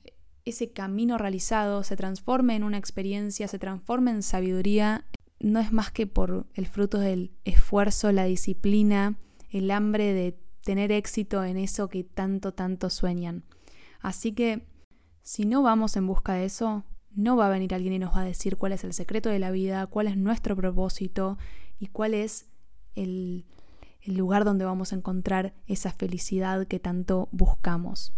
ese 0.44 0.72
camino 0.72 1.18
realizado 1.18 1.82
se 1.82 1.96
transforme 1.96 2.56
en 2.56 2.64
una 2.64 2.78
experiencia, 2.78 3.48
se 3.48 3.58
transforme 3.58 4.12
en 4.12 4.22
sabiduría. 4.22 5.04
No 5.40 5.58
es 5.60 5.72
más 5.72 5.90
que 5.90 6.06
por 6.06 6.46
el 6.54 6.66
fruto 6.66 6.98
del 6.98 7.32
esfuerzo, 7.44 8.12
la 8.12 8.24
disciplina, 8.24 9.18
el 9.50 9.70
hambre 9.70 10.14
de 10.14 10.38
tener 10.64 10.92
éxito 10.92 11.44
en 11.44 11.56
eso 11.56 11.88
que 11.88 12.04
tanto, 12.04 12.52
tanto 12.52 12.88
sueñan. 12.88 13.44
Así 14.00 14.32
que 14.32 14.66
si 15.22 15.44
no 15.44 15.62
vamos 15.62 15.96
en 15.96 16.06
busca 16.06 16.34
de 16.34 16.44
eso, 16.44 16.84
no 17.10 17.36
va 17.36 17.46
a 17.46 17.50
venir 17.50 17.74
alguien 17.74 17.94
y 17.94 17.98
nos 17.98 18.14
va 18.14 18.20
a 18.20 18.24
decir 18.24 18.56
cuál 18.56 18.72
es 18.72 18.84
el 18.84 18.92
secreto 18.92 19.28
de 19.28 19.40
la 19.40 19.50
vida, 19.50 19.86
cuál 19.86 20.06
es 20.06 20.16
nuestro 20.16 20.54
propósito 20.54 21.36
y 21.78 21.88
cuál 21.88 22.14
es 22.14 22.48
el, 22.94 23.46
el 24.02 24.16
lugar 24.16 24.44
donde 24.44 24.64
vamos 24.64 24.92
a 24.92 24.96
encontrar 24.96 25.54
esa 25.66 25.90
felicidad 25.90 26.66
que 26.66 26.78
tanto 26.78 27.28
buscamos. 27.32 28.12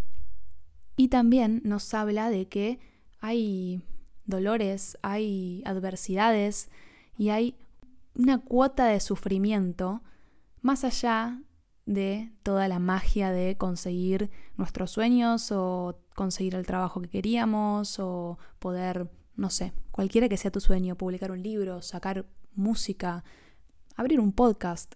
Y 0.96 1.08
también 1.08 1.62
nos 1.64 1.94
habla 1.94 2.30
de 2.30 2.46
que 2.48 2.78
hay 3.20 3.82
dolores, 4.24 4.98
hay 5.02 5.62
adversidades 5.64 6.70
y 7.16 7.30
hay 7.30 7.56
una 8.14 8.38
cuota 8.38 8.86
de 8.86 9.00
sufrimiento 9.00 10.02
más 10.60 10.84
allá 10.84 11.40
de 11.86 12.32
toda 12.42 12.68
la 12.68 12.78
magia 12.78 13.32
de 13.32 13.56
conseguir 13.56 14.30
nuestros 14.56 14.90
sueños 14.90 15.50
o 15.50 15.98
conseguir 16.14 16.54
el 16.54 16.66
trabajo 16.66 17.00
que 17.00 17.08
queríamos 17.08 17.98
o 17.98 18.38
poder, 18.58 19.10
no 19.36 19.50
sé, 19.50 19.72
cualquiera 19.90 20.28
que 20.28 20.36
sea 20.36 20.52
tu 20.52 20.60
sueño, 20.60 20.96
publicar 20.96 21.32
un 21.32 21.42
libro, 21.42 21.82
sacar 21.82 22.26
música, 22.54 23.24
abrir 23.96 24.20
un 24.20 24.32
podcast. 24.32 24.94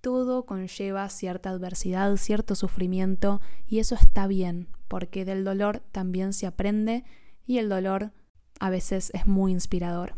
Todo 0.00 0.44
conlleva 0.44 1.08
cierta 1.08 1.50
adversidad, 1.50 2.16
cierto 2.16 2.54
sufrimiento 2.54 3.40
y 3.66 3.78
eso 3.78 3.94
está 3.94 4.26
bien, 4.26 4.68
porque 4.88 5.24
del 5.24 5.44
dolor 5.44 5.80
también 5.92 6.32
se 6.32 6.46
aprende 6.46 7.04
y 7.46 7.58
el 7.58 7.68
dolor 7.68 8.12
a 8.60 8.70
veces 8.70 9.10
es 9.14 9.26
muy 9.26 9.52
inspirador. 9.52 10.14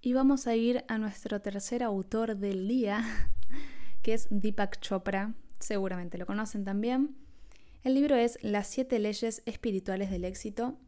Y 0.00 0.12
vamos 0.12 0.46
a 0.46 0.54
ir 0.54 0.84
a 0.88 0.98
nuestro 0.98 1.40
tercer 1.40 1.82
autor 1.82 2.36
del 2.36 2.68
día, 2.68 3.04
que 4.02 4.14
es 4.14 4.28
Deepak 4.30 4.80
Chopra, 4.80 5.34
seguramente 5.58 6.18
lo 6.18 6.26
conocen 6.26 6.64
también. 6.64 7.16
El 7.82 7.94
libro 7.94 8.16
es 8.16 8.38
Las 8.42 8.66
siete 8.68 8.98
leyes 8.98 9.42
espirituales 9.46 10.10
del 10.10 10.24
éxito 10.24 10.78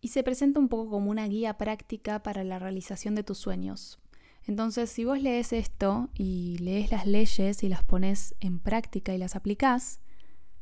y 0.00 0.08
se 0.08 0.22
presenta 0.22 0.60
un 0.60 0.68
poco 0.68 0.90
como 0.90 1.10
una 1.10 1.26
guía 1.26 1.58
práctica 1.58 2.22
para 2.22 2.44
la 2.44 2.58
realización 2.58 3.14
de 3.14 3.24
tus 3.24 3.38
sueños. 3.38 3.98
Entonces, 4.46 4.90
si 4.90 5.04
vos 5.04 5.20
lees 5.20 5.52
esto 5.52 6.08
y 6.14 6.56
lees 6.58 6.90
las 6.90 7.06
leyes 7.06 7.62
y 7.62 7.68
las 7.68 7.84
pones 7.84 8.34
en 8.40 8.60
práctica 8.60 9.14
y 9.14 9.18
las 9.18 9.36
aplicás, 9.36 10.00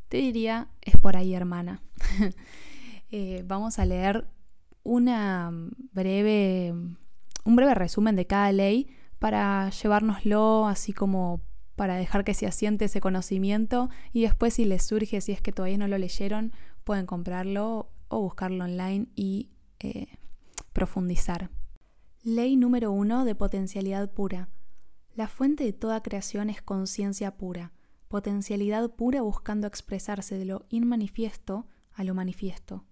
te 0.08 0.18
diría, 0.18 0.68
es 0.82 0.96
por 0.96 1.16
ahí, 1.16 1.34
hermana. 1.34 1.82
Eh, 3.12 3.44
vamos 3.46 3.78
a 3.78 3.84
leer 3.84 4.26
una 4.82 5.52
breve, 5.92 6.74
un 7.44 7.56
breve 7.56 7.72
resumen 7.72 8.16
de 8.16 8.26
cada 8.26 8.50
ley 8.50 8.88
para 9.20 9.70
llevárnoslo 9.70 10.66
así 10.66 10.92
como 10.92 11.40
para 11.76 11.94
dejar 11.94 12.24
que 12.24 12.34
se 12.34 12.48
asiente 12.48 12.86
ese 12.86 13.00
conocimiento 13.00 13.90
y 14.12 14.22
después 14.22 14.54
si 14.54 14.64
les 14.64 14.82
surge, 14.82 15.20
si 15.20 15.30
es 15.30 15.40
que 15.40 15.52
todavía 15.52 15.78
no 15.78 15.86
lo 15.86 15.98
leyeron, 15.98 16.52
pueden 16.82 17.06
comprarlo 17.06 17.92
o 18.08 18.20
buscarlo 18.22 18.64
online 18.64 19.06
y 19.14 19.50
eh, 19.78 20.06
profundizar. 20.72 21.50
Ley 22.24 22.56
número 22.56 22.90
uno 22.90 23.24
de 23.24 23.34
potencialidad 23.34 24.10
pura. 24.10 24.48
La 25.14 25.28
fuente 25.28 25.64
de 25.64 25.72
toda 25.72 26.02
creación 26.02 26.50
es 26.50 26.60
conciencia 26.60 27.36
pura. 27.36 27.72
Potencialidad 28.16 28.88
pura 28.92 29.20
buscando 29.20 29.66
expresarse 29.66 30.38
de 30.38 30.46
lo 30.46 30.64
inmanifiesto 30.70 31.66
a 31.92 32.02
lo 32.02 32.14
manifiesto. 32.14 32.86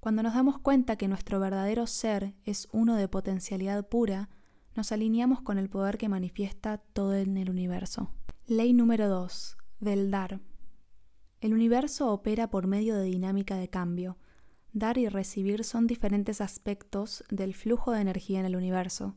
Cuando 0.00 0.22
nos 0.22 0.32
damos 0.32 0.58
cuenta 0.58 0.96
que 0.96 1.06
nuestro 1.06 1.38
verdadero 1.38 1.86
ser 1.86 2.34
es 2.44 2.66
uno 2.72 2.96
de 2.96 3.08
potencialidad 3.08 3.86
pura, 3.86 4.30
nos 4.74 4.90
alineamos 4.90 5.42
con 5.42 5.58
el 5.58 5.68
poder 5.68 5.98
que 5.98 6.08
manifiesta 6.08 6.78
todo 6.78 7.14
en 7.14 7.36
el 7.36 7.50
universo. 7.50 8.10
Ley 8.46 8.72
número 8.72 9.10
2. 9.10 9.58
Del 9.80 10.10
dar. 10.10 10.40
El 11.42 11.52
universo 11.52 12.10
opera 12.10 12.48
por 12.48 12.66
medio 12.66 12.96
de 12.96 13.04
dinámica 13.04 13.56
de 13.56 13.68
cambio. 13.68 14.16
Dar 14.72 14.96
y 14.96 15.08
recibir 15.08 15.62
son 15.62 15.86
diferentes 15.86 16.40
aspectos 16.40 17.22
del 17.28 17.52
flujo 17.52 17.92
de 17.92 18.00
energía 18.00 18.40
en 18.40 18.46
el 18.46 18.56
universo. 18.56 19.14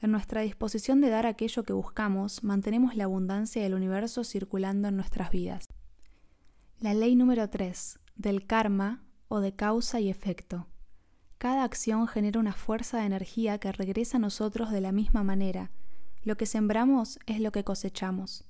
En 0.00 0.12
nuestra 0.12 0.42
disposición 0.42 1.00
de 1.00 1.08
dar 1.08 1.26
aquello 1.26 1.64
que 1.64 1.72
buscamos, 1.72 2.44
mantenemos 2.44 2.94
la 2.94 3.04
abundancia 3.04 3.62
del 3.62 3.74
universo 3.74 4.22
circulando 4.22 4.88
en 4.88 4.96
nuestras 4.96 5.30
vidas. 5.30 5.66
La 6.78 6.94
ley 6.94 7.16
número 7.16 7.50
3. 7.50 7.98
Del 8.14 8.46
karma 8.46 9.02
o 9.26 9.40
de 9.40 9.56
causa 9.56 9.98
y 9.98 10.08
efecto. 10.08 10.68
Cada 11.38 11.64
acción 11.64 12.06
genera 12.06 12.38
una 12.38 12.52
fuerza 12.52 12.98
de 12.98 13.06
energía 13.06 13.58
que 13.58 13.72
regresa 13.72 14.18
a 14.18 14.20
nosotros 14.20 14.70
de 14.70 14.80
la 14.80 14.92
misma 14.92 15.24
manera. 15.24 15.72
Lo 16.22 16.36
que 16.36 16.46
sembramos 16.46 17.18
es 17.26 17.40
lo 17.40 17.50
que 17.50 17.64
cosechamos. 17.64 18.44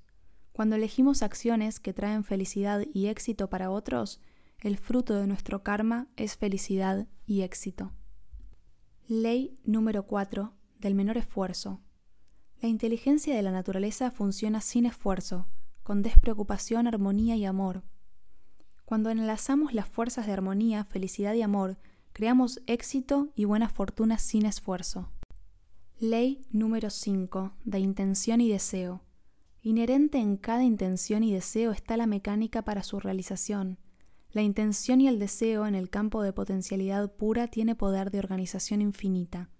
Cuando 0.52 0.76
elegimos 0.76 1.22
acciones 1.22 1.80
que 1.80 1.94
traen 1.94 2.24
felicidad 2.24 2.84
y 2.92 3.06
éxito 3.06 3.48
para 3.48 3.70
otros, 3.70 4.20
el 4.60 4.76
fruto 4.76 5.14
de 5.14 5.26
nuestro 5.26 5.62
karma 5.62 6.08
es 6.16 6.36
felicidad 6.36 7.06
y 7.26 7.40
éxito. 7.40 7.92
Ley 9.06 9.58
número 9.64 10.02
4 10.02 10.57
del 10.78 10.94
menor 10.94 11.16
esfuerzo. 11.16 11.80
La 12.60 12.68
inteligencia 12.68 13.36
de 13.36 13.42
la 13.42 13.52
naturaleza 13.52 14.10
funciona 14.10 14.60
sin 14.60 14.86
esfuerzo, 14.86 15.46
con 15.82 16.02
despreocupación, 16.02 16.86
armonía 16.86 17.36
y 17.36 17.44
amor. 17.44 17.84
Cuando 18.84 19.10
enlazamos 19.10 19.74
las 19.74 19.88
fuerzas 19.88 20.26
de 20.26 20.32
armonía, 20.32 20.84
felicidad 20.84 21.34
y 21.34 21.42
amor, 21.42 21.78
creamos 22.12 22.60
éxito 22.66 23.28
y 23.36 23.44
buena 23.44 23.68
fortuna 23.68 24.18
sin 24.18 24.46
esfuerzo. 24.46 25.10
Ley 26.00 26.46
número 26.50 26.90
5 26.90 27.52
de 27.64 27.78
intención 27.80 28.40
y 28.40 28.48
deseo. 28.48 29.02
Inherente 29.62 30.18
en 30.18 30.36
cada 30.36 30.64
intención 30.64 31.22
y 31.22 31.32
deseo 31.32 31.72
está 31.72 31.96
la 31.96 32.06
mecánica 32.06 32.62
para 32.62 32.82
su 32.82 33.00
realización. 33.00 33.78
La 34.30 34.42
intención 34.42 35.00
y 35.00 35.08
el 35.08 35.18
deseo 35.18 35.66
en 35.66 35.74
el 35.74 35.90
campo 35.90 36.22
de 36.22 36.32
potencialidad 36.32 37.14
pura 37.14 37.48
tiene 37.48 37.74
poder 37.74 38.10
de 38.10 38.18
organización 38.18 38.80
infinita. 38.80 39.50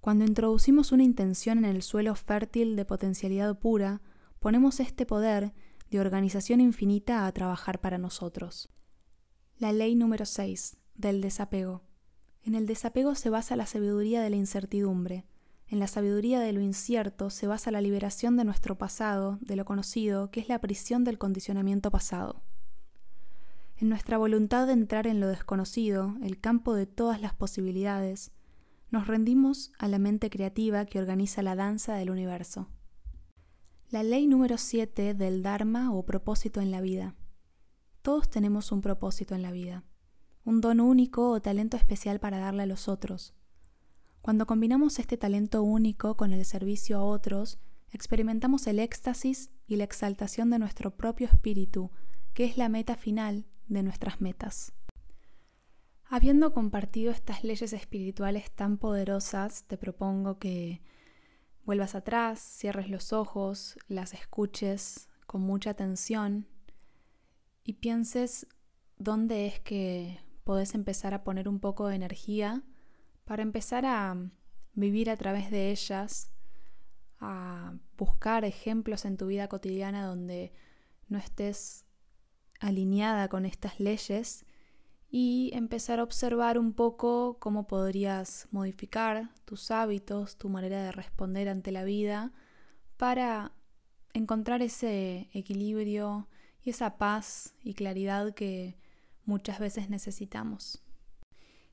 Cuando 0.00 0.24
introducimos 0.24 0.92
una 0.92 1.02
intención 1.02 1.58
en 1.58 1.66
el 1.66 1.82
suelo 1.82 2.14
fértil 2.14 2.74
de 2.74 2.86
potencialidad 2.86 3.58
pura, 3.58 4.00
ponemos 4.38 4.80
este 4.80 5.04
poder 5.04 5.52
de 5.90 6.00
organización 6.00 6.60
infinita 6.60 7.26
a 7.26 7.32
trabajar 7.32 7.80
para 7.80 7.98
nosotros. 7.98 8.70
La 9.58 9.72
ley 9.72 9.94
número 9.94 10.24
6 10.24 10.78
del 10.94 11.20
desapego. 11.20 11.82
En 12.42 12.54
el 12.54 12.64
desapego 12.64 13.14
se 13.14 13.28
basa 13.28 13.56
la 13.56 13.66
sabiduría 13.66 14.22
de 14.22 14.30
la 14.30 14.36
incertidumbre. 14.36 15.26
En 15.66 15.78
la 15.78 15.86
sabiduría 15.86 16.40
de 16.40 16.52
lo 16.52 16.62
incierto 16.62 17.28
se 17.28 17.46
basa 17.46 17.70
la 17.70 17.82
liberación 17.82 18.38
de 18.38 18.44
nuestro 18.44 18.78
pasado, 18.78 19.38
de 19.42 19.56
lo 19.56 19.66
conocido, 19.66 20.30
que 20.30 20.40
es 20.40 20.48
la 20.48 20.60
prisión 20.60 21.04
del 21.04 21.18
condicionamiento 21.18 21.90
pasado. 21.90 22.42
En 23.76 23.90
nuestra 23.90 24.16
voluntad 24.16 24.66
de 24.66 24.72
entrar 24.72 25.06
en 25.06 25.20
lo 25.20 25.28
desconocido, 25.28 26.16
el 26.22 26.40
campo 26.40 26.74
de 26.74 26.86
todas 26.86 27.20
las 27.20 27.34
posibilidades, 27.34 28.32
nos 28.90 29.06
rendimos 29.06 29.72
a 29.78 29.88
la 29.88 29.98
mente 29.98 30.30
creativa 30.30 30.84
que 30.84 30.98
organiza 30.98 31.42
la 31.42 31.56
danza 31.56 31.94
del 31.94 32.10
universo. 32.10 32.68
La 33.90 34.02
ley 34.02 34.26
número 34.26 34.58
7 34.58 35.14
del 35.14 35.42
Dharma 35.42 35.92
o 35.92 36.04
propósito 36.04 36.60
en 36.60 36.70
la 36.70 36.80
vida. 36.80 37.14
Todos 38.02 38.30
tenemos 38.30 38.72
un 38.72 38.80
propósito 38.80 39.34
en 39.34 39.42
la 39.42 39.50
vida 39.50 39.84
un 40.44 40.60
don 40.60 40.80
único 40.80 41.30
o 41.30 41.40
talento 41.40 41.76
especial 41.76 42.18
para 42.18 42.38
darle 42.38 42.62
a 42.62 42.66
los 42.66 42.88
otros. 42.88 43.34
Cuando 44.22 44.46
combinamos 44.46 44.98
este 44.98 45.16
talento 45.16 45.62
único 45.62 46.16
con 46.16 46.32
el 46.32 46.44
servicio 46.44 46.98
a 46.98 47.02
otros, 47.02 47.58
experimentamos 47.92 48.66
el 48.66 48.78
éxtasis 48.78 49.50
y 49.66 49.76
la 49.76 49.84
exaltación 49.84 50.50
de 50.50 50.58
nuestro 50.58 50.96
propio 50.96 51.26
espíritu, 51.26 51.90
que 52.34 52.44
es 52.44 52.56
la 52.56 52.68
meta 52.68 52.96
final 52.96 53.46
de 53.68 53.82
nuestras 53.82 54.20
metas. 54.20 54.72
Habiendo 56.12 56.52
compartido 56.52 57.12
estas 57.12 57.44
leyes 57.44 57.72
espirituales 57.72 58.50
tan 58.50 58.78
poderosas, 58.78 59.62
te 59.68 59.78
propongo 59.78 60.40
que 60.40 60.82
vuelvas 61.64 61.94
atrás, 61.94 62.40
cierres 62.40 62.90
los 62.90 63.12
ojos, 63.12 63.78
las 63.86 64.12
escuches 64.12 65.08
con 65.28 65.42
mucha 65.42 65.70
atención 65.70 66.48
y 67.62 67.74
pienses 67.74 68.48
dónde 68.98 69.46
es 69.46 69.60
que 69.60 70.18
podés 70.42 70.74
empezar 70.74 71.14
a 71.14 71.22
poner 71.22 71.48
un 71.48 71.60
poco 71.60 71.86
de 71.86 71.94
energía 71.94 72.64
para 73.24 73.44
empezar 73.44 73.86
a 73.86 74.16
vivir 74.74 75.10
a 75.10 75.16
través 75.16 75.52
de 75.52 75.70
ellas, 75.70 76.32
a 77.20 77.74
buscar 77.96 78.44
ejemplos 78.44 79.04
en 79.04 79.16
tu 79.16 79.28
vida 79.28 79.46
cotidiana 79.46 80.06
donde 80.06 80.52
no 81.06 81.18
estés 81.18 81.84
alineada 82.58 83.28
con 83.28 83.46
estas 83.46 83.78
leyes 83.78 84.44
y 85.10 85.50
empezar 85.54 85.98
a 85.98 86.04
observar 86.04 86.58
un 86.58 86.72
poco 86.72 87.36
cómo 87.40 87.66
podrías 87.66 88.46
modificar 88.52 89.30
tus 89.44 89.70
hábitos, 89.72 90.36
tu 90.36 90.48
manera 90.48 90.82
de 90.84 90.92
responder 90.92 91.48
ante 91.48 91.72
la 91.72 91.84
vida 91.84 92.32
para 92.96 93.52
encontrar 94.12 94.62
ese 94.62 95.28
equilibrio 95.32 96.28
y 96.62 96.70
esa 96.70 96.96
paz 96.96 97.54
y 97.62 97.74
claridad 97.74 98.34
que 98.34 98.76
muchas 99.24 99.58
veces 99.58 99.90
necesitamos. 99.90 100.82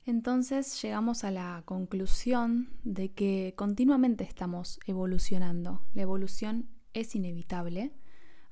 Entonces 0.04 0.80
llegamos 0.82 1.22
a 1.22 1.30
la 1.30 1.62
conclusión 1.64 2.70
de 2.82 3.12
que 3.12 3.52
continuamente 3.56 4.24
estamos 4.24 4.80
evolucionando. 4.86 5.82
La 5.94 6.02
evolución 6.02 6.70
es 6.94 7.14
inevitable, 7.14 7.92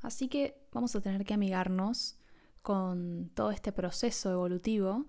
así 0.00 0.28
que 0.28 0.60
vamos 0.72 0.94
a 0.94 1.00
tener 1.00 1.24
que 1.24 1.34
amigarnos 1.34 2.15
con 2.66 3.30
todo 3.34 3.52
este 3.52 3.70
proceso 3.70 4.32
evolutivo 4.32 5.06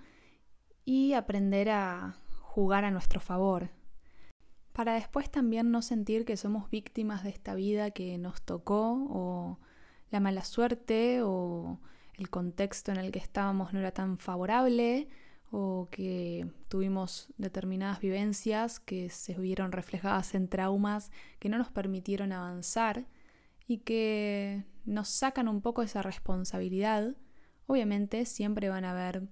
y 0.85 1.13
aprender 1.13 1.71
a 1.71 2.15
jugar 2.39 2.85
a 2.85 2.91
nuestro 2.91 3.19
favor, 3.19 3.71
para 4.73 4.93
después 4.93 5.31
también 5.31 5.71
no 5.71 5.81
sentir 5.81 6.23
que 6.23 6.37
somos 6.37 6.69
víctimas 6.69 7.23
de 7.23 7.31
esta 7.31 7.55
vida 7.55 7.89
que 7.89 8.19
nos 8.19 8.43
tocó 8.43 9.07
o 9.09 9.59
la 10.11 10.19
mala 10.19 10.43
suerte 10.43 11.23
o 11.23 11.79
el 12.19 12.29
contexto 12.29 12.91
en 12.91 12.97
el 12.97 13.11
que 13.11 13.17
estábamos 13.17 13.73
no 13.73 13.79
era 13.79 13.91
tan 13.91 14.19
favorable 14.19 15.09
o 15.49 15.87
que 15.89 16.47
tuvimos 16.67 17.33
determinadas 17.39 18.01
vivencias 18.01 18.79
que 18.79 19.09
se 19.09 19.33
vieron 19.33 19.71
reflejadas 19.71 20.35
en 20.35 20.47
traumas 20.47 21.09
que 21.39 21.49
no 21.49 21.57
nos 21.57 21.71
permitieron 21.71 22.33
avanzar 22.33 23.07
y 23.65 23.79
que 23.79 24.63
nos 24.85 25.09
sacan 25.09 25.47
un 25.47 25.61
poco 25.61 25.81
esa 25.81 26.03
responsabilidad. 26.03 27.15
Obviamente 27.67 28.25
siempre 28.25 28.69
van 28.69 28.83
a 28.85 28.91
haber, 28.91 29.27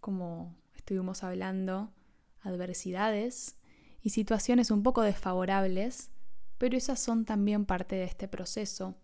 como 0.00 0.56
estuvimos 0.74 1.22
hablando, 1.22 1.92
adversidades 2.40 3.56
y 4.02 4.10
situaciones 4.10 4.70
un 4.70 4.82
poco 4.82 5.02
desfavorables, 5.02 6.10
pero 6.58 6.76
esas 6.76 6.98
son 6.98 7.24
también 7.24 7.64
parte 7.64 7.96
de 7.96 8.04
este 8.04 8.26
proceso 8.28 8.96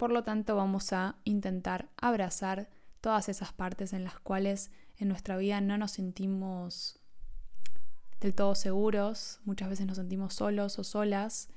por 0.00 0.12
lo 0.12 0.24
tanto, 0.24 0.56
vamos 0.56 0.94
a 0.94 1.16
intentar 1.24 1.90
abrazar 1.98 2.70
todas 3.02 3.28
esas 3.28 3.52
partes 3.52 3.92
en 3.92 4.02
las 4.02 4.18
cuales 4.18 4.70
en 4.96 5.08
nuestra 5.08 5.36
vida 5.36 5.60
no 5.60 5.76
nos 5.76 5.90
sentimos 5.90 6.98
del 8.18 8.34
todo 8.34 8.54
seguros, 8.54 9.40
muchas 9.44 9.68
veces 9.68 9.86
nos 9.86 9.98
sentimos 9.98 10.32
solos 10.32 10.78
o 10.78 10.84
solas. 10.84 11.50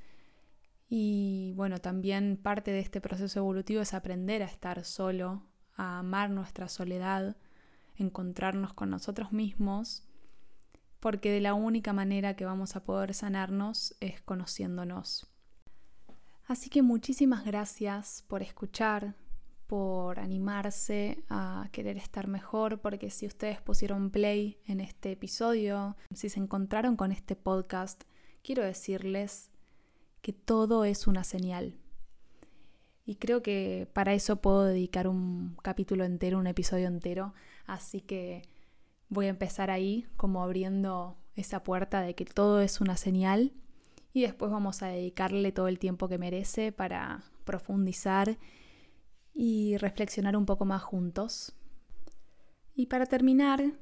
Y 0.89 1.53
bueno, 1.55 1.79
también 1.79 2.35
parte 2.35 2.71
de 2.71 2.81
este 2.81 2.99
proceso 2.99 3.39
evolutivo 3.39 3.81
es 3.81 3.93
aprender 3.93 4.43
a 4.43 4.47
estar 4.47 4.83
solo, 4.83 5.45
a 5.75 5.99
amar 5.99 6.29
nuestra 6.29 6.67
soledad, 6.69 7.37
encontrarnos 7.95 8.73
con 8.73 8.89
nosotros 8.89 9.31
mismos, 9.31 10.03
porque 10.99 11.31
de 11.31 11.41
la 11.41 11.53
única 11.53 11.93
manera 11.93 12.35
que 12.35 12.45
vamos 12.45 12.75
a 12.75 12.83
poder 12.83 13.13
sanarnos 13.13 13.95
es 13.99 14.21
conociéndonos. 14.21 15.27
Así 16.45 16.69
que 16.69 16.81
muchísimas 16.81 17.45
gracias 17.45 18.23
por 18.27 18.41
escuchar, 18.41 19.15
por 19.67 20.19
animarse 20.19 21.23
a 21.29 21.67
querer 21.71 21.97
estar 21.97 22.27
mejor, 22.27 22.79
porque 22.81 23.09
si 23.09 23.25
ustedes 23.25 23.61
pusieron 23.61 24.11
play 24.11 24.59
en 24.65 24.79
este 24.81 25.11
episodio, 25.11 25.95
si 26.13 26.29
se 26.29 26.39
encontraron 26.39 26.95
con 26.95 27.11
este 27.11 27.35
podcast, 27.35 28.03
quiero 28.43 28.63
decirles 28.63 29.51
que 30.21 30.33
todo 30.33 30.85
es 30.85 31.07
una 31.07 31.23
señal. 31.23 31.82
Y 33.05 33.15
creo 33.15 33.41
que 33.41 33.87
para 33.93 34.13
eso 34.13 34.37
puedo 34.37 34.63
dedicar 34.63 35.07
un 35.07 35.57
capítulo 35.61 36.05
entero, 36.05 36.39
un 36.39 36.47
episodio 36.47 36.87
entero. 36.87 37.33
Así 37.65 38.01
que 38.01 38.43
voy 39.09 39.25
a 39.25 39.29
empezar 39.29 39.71
ahí, 39.71 40.07
como 40.15 40.41
abriendo 40.41 41.17
esa 41.35 41.63
puerta 41.63 42.01
de 42.01 42.15
que 42.15 42.25
todo 42.25 42.61
es 42.61 42.79
una 42.79 42.95
señal 42.95 43.51
y 44.13 44.21
después 44.21 44.51
vamos 44.51 44.83
a 44.83 44.87
dedicarle 44.87 45.51
todo 45.51 45.67
el 45.67 45.79
tiempo 45.79 46.07
que 46.07 46.19
merece 46.19 46.71
para 46.71 47.23
profundizar 47.45 48.37
y 49.33 49.77
reflexionar 49.77 50.37
un 50.37 50.45
poco 50.45 50.65
más 50.65 50.83
juntos. 50.83 51.53
Y 52.75 52.85
para 52.85 53.07
terminar, 53.07 53.73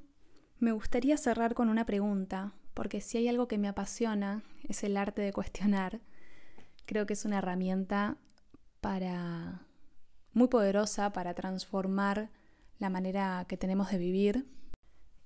me 0.60 0.72
gustaría 0.72 1.18
cerrar 1.18 1.54
con 1.54 1.70
una 1.70 1.86
pregunta, 1.86 2.54
porque 2.74 3.02
si 3.02 3.18
hay 3.18 3.28
algo 3.28 3.48
que 3.48 3.58
me 3.58 3.68
apasiona 3.68 4.44
es 4.68 4.84
el 4.84 4.96
arte 4.96 5.22
de 5.22 5.34
cuestionar. 5.34 6.00
Creo 6.86 7.06
que 7.06 7.14
es 7.14 7.26
una 7.26 7.40
herramienta 7.40 8.18
para 8.82 9.65
muy 10.34 10.48
poderosa 10.48 11.13
para 11.13 11.34
transformar 11.34 12.32
la 12.80 12.89
manera 12.89 13.46
que 13.48 13.58
tenemos 13.58 13.91
de 13.91 13.98
vivir 13.98 14.46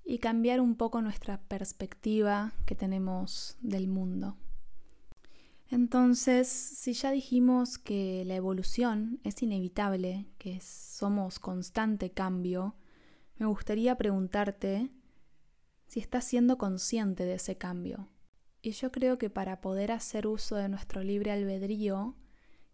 y 0.04 0.18
cambiar 0.18 0.60
un 0.60 0.76
poco 0.76 1.02
nuestra 1.02 1.38
perspectiva 1.38 2.52
que 2.64 2.74
tenemos 2.74 3.56
del 3.60 3.88
mundo. 3.88 4.36
Entonces, 5.68 6.46
si 6.46 6.92
ya 6.92 7.10
dijimos 7.10 7.76
que 7.78 8.24
la 8.24 8.36
evolución 8.36 9.18
es 9.24 9.42
inevitable, 9.42 10.26
que 10.38 10.60
somos 10.60 11.40
constante 11.40 12.10
cambio, 12.10 12.76
me 13.38 13.46
gustaría 13.46 13.96
preguntarte 13.96 14.90
si 15.88 15.98
estás 15.98 16.24
siendo 16.24 16.56
consciente 16.56 17.24
de 17.24 17.34
ese 17.34 17.56
cambio. 17.56 18.08
Y 18.62 18.72
yo 18.72 18.92
creo 18.92 19.18
que 19.18 19.28
para 19.28 19.60
poder 19.60 19.90
hacer 19.90 20.26
uso 20.28 20.56
de 20.56 20.68
nuestro 20.68 21.02
libre 21.02 21.32
albedrío 21.32 22.14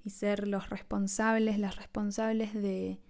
y 0.05 0.11
ser 0.11 0.49
los 0.49 0.71
responsables, 0.71 1.59
las 1.59 1.77
responsables 1.77 2.55
de 2.55 3.01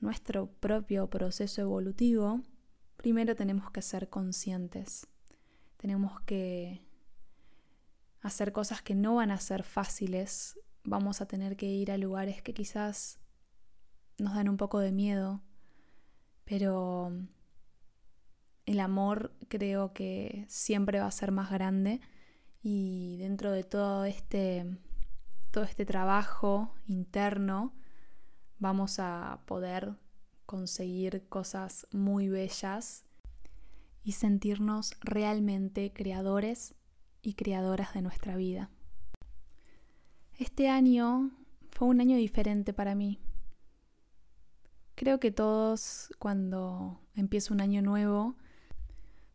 nuestro 0.00 0.46
propio 0.46 1.08
proceso 1.08 1.60
evolutivo, 1.60 2.40
primero 2.96 3.34
tenemos 3.34 3.70
que 3.70 3.82
ser 3.82 4.08
conscientes. 4.08 5.06
Tenemos 5.76 6.20
que 6.22 6.86
hacer 8.20 8.52
cosas 8.52 8.80
que 8.80 8.94
no 8.94 9.16
van 9.16 9.30
a 9.30 9.38
ser 9.38 9.62
fáciles. 9.62 10.58
Vamos 10.82 11.20
a 11.20 11.26
tener 11.26 11.56
que 11.56 11.66
ir 11.66 11.90
a 11.90 11.98
lugares 11.98 12.42
que 12.42 12.54
quizás 12.54 13.18
nos 14.18 14.34
dan 14.34 14.48
un 14.48 14.56
poco 14.56 14.78
de 14.78 14.92
miedo, 14.92 15.42
pero 16.44 17.12
el 18.64 18.80
amor 18.80 19.34
creo 19.48 19.92
que 19.92 20.46
siempre 20.48 21.00
va 21.00 21.06
a 21.06 21.10
ser 21.10 21.32
más 21.32 21.50
grande 21.50 22.00
y 22.62 23.16
dentro 23.18 23.52
de 23.52 23.64
todo 23.64 24.04
este 24.06 24.78
todo 25.54 25.62
este 25.62 25.86
trabajo 25.86 26.74
interno 26.88 27.72
vamos 28.58 28.98
a 28.98 29.40
poder 29.46 29.94
conseguir 30.46 31.28
cosas 31.28 31.86
muy 31.92 32.28
bellas 32.28 33.04
y 34.02 34.12
sentirnos 34.12 34.96
realmente 35.00 35.92
creadores 35.92 36.74
y 37.22 37.34
creadoras 37.34 37.94
de 37.94 38.02
nuestra 38.02 38.34
vida. 38.34 38.72
Este 40.36 40.68
año 40.68 41.30
fue 41.70 41.86
un 41.86 42.00
año 42.00 42.16
diferente 42.16 42.72
para 42.72 42.96
mí. 42.96 43.20
Creo 44.96 45.20
que 45.20 45.30
todos 45.30 46.12
cuando 46.18 47.00
empieza 47.14 47.54
un 47.54 47.60
año 47.60 47.80
nuevo 47.80 48.34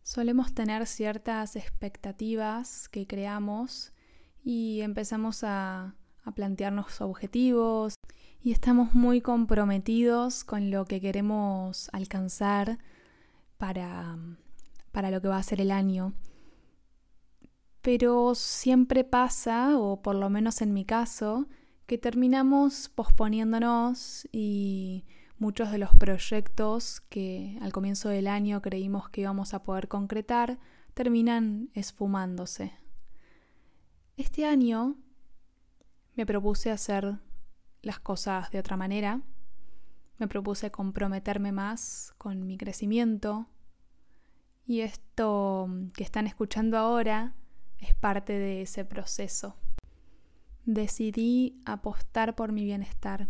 solemos 0.03 0.53
tener 0.53 0.85
ciertas 0.85 1.55
expectativas 1.55 2.89
que 2.89 3.07
creamos 3.07 3.93
y 4.43 4.81
empezamos 4.81 5.45
a, 5.45 5.95
a 6.23 6.31
plantearnos 6.31 7.01
objetivos 7.01 7.95
y 8.41 8.51
estamos 8.51 8.93
muy 8.93 9.21
comprometidos 9.21 10.43
con 10.43 10.71
lo 10.71 10.85
que 10.85 11.01
queremos 11.01 11.89
alcanzar 11.93 12.79
para, 13.57 14.17
para 14.91 15.11
lo 15.11 15.21
que 15.21 15.27
va 15.27 15.37
a 15.37 15.43
ser 15.43 15.61
el 15.61 15.71
año 15.71 16.13
pero 17.81 18.35
siempre 18.35 19.03
pasa, 19.03 19.77
o 19.79 20.01
por 20.01 20.15
lo 20.15 20.29
menos 20.29 20.61
en 20.61 20.73
mi 20.73 20.85
caso, 20.85 21.47
que 21.85 21.97
terminamos 21.97 22.89
posponiéndonos 22.89 24.27
y 24.31 25.05
muchos 25.37 25.71
de 25.71 25.77
los 25.77 25.95
proyectos 25.95 27.01
que 27.09 27.57
al 27.61 27.71
comienzo 27.71 28.09
del 28.09 28.27
año 28.27 28.61
creímos 28.61 29.09
que 29.09 29.21
íbamos 29.21 29.53
a 29.53 29.63
poder 29.63 29.87
concretar 29.87 30.59
terminan 30.93 31.69
esfumándose. 31.73 32.73
Este 34.17 34.45
año 34.45 34.97
me 36.19 36.25
propuse 36.25 36.69
hacer 36.69 37.17
las 37.81 37.97
cosas 37.97 38.51
de 38.51 38.59
otra 38.59 38.75
manera, 38.75 39.21
me 40.17 40.27
propuse 40.27 40.69
comprometerme 40.69 41.53
más 41.53 42.13
con 42.17 42.45
mi 42.45 42.57
crecimiento 42.57 43.47
y 44.67 44.81
esto 44.81 45.69
que 45.93 46.03
están 46.03 46.27
escuchando 46.27 46.77
ahora 46.77 47.35
es 47.77 47.95
parte 47.95 48.33
de 48.33 48.63
ese 48.63 48.83
proceso. 48.83 49.55
Decidí 50.65 51.61
apostar 51.63 52.35
por 52.35 52.51
mi 52.51 52.65
bienestar. 52.65 53.29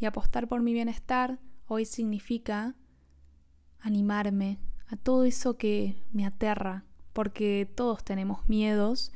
Y 0.00 0.06
apostar 0.06 0.48
por 0.48 0.62
mi 0.62 0.72
bienestar 0.72 1.38
hoy 1.68 1.84
significa 1.84 2.74
animarme 3.78 4.58
a 4.88 4.96
todo 4.96 5.22
eso 5.22 5.56
que 5.56 6.02
me 6.12 6.26
aterra, 6.26 6.86
porque 7.12 7.70
todos 7.72 8.02
tenemos 8.02 8.48
miedos 8.48 9.12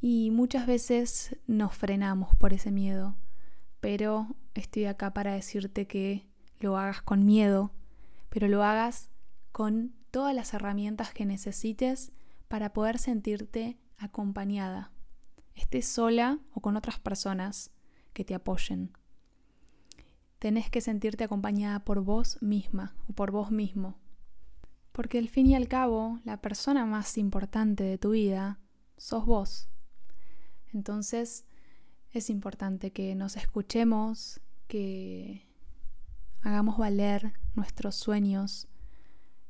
y 0.00 0.30
muchas 0.30 0.66
veces 0.66 1.36
nos 1.46 1.74
frenamos 1.74 2.34
por 2.36 2.52
ese 2.52 2.70
miedo. 2.70 3.16
Pero 3.80 4.36
estoy 4.54 4.86
acá 4.86 5.12
para 5.12 5.32
decirte 5.32 5.86
que 5.86 6.26
lo 6.60 6.76
hagas 6.76 7.02
con 7.02 7.24
miedo, 7.24 7.72
pero 8.28 8.48
lo 8.48 8.62
hagas 8.62 9.10
con 9.52 9.94
todas 10.10 10.34
las 10.34 10.54
herramientas 10.54 11.12
que 11.12 11.26
necesites 11.26 12.12
para 12.48 12.72
poder 12.72 12.98
sentirte 12.98 13.78
acompañada, 13.98 14.92
estés 15.54 15.86
sola 15.86 16.38
o 16.52 16.60
con 16.60 16.76
otras 16.76 16.98
personas 16.98 17.70
que 18.12 18.24
te 18.24 18.34
apoyen. 18.34 18.92
Tenés 20.38 20.70
que 20.70 20.80
sentirte 20.80 21.24
acompañada 21.24 21.80
por 21.80 22.00
vos 22.02 22.38
misma 22.40 22.94
o 23.08 23.12
por 23.12 23.32
vos 23.32 23.50
mismo. 23.50 23.98
Porque 24.92 25.18
al 25.18 25.28
fin 25.28 25.46
y 25.46 25.56
al 25.56 25.68
cabo, 25.68 26.20
la 26.24 26.40
persona 26.40 26.86
más 26.86 27.18
importante 27.18 27.84
de 27.84 27.98
tu 27.98 28.10
vida 28.10 28.60
sos 28.96 29.26
vos. 29.26 29.68
Entonces, 30.72 31.44
es 32.10 32.30
importante 32.30 32.90
que 32.92 33.14
nos 33.14 33.36
escuchemos, 33.36 34.40
que 34.66 35.46
hagamos 36.40 36.78
valer 36.78 37.32
nuestros 37.54 37.96
sueños 37.96 38.68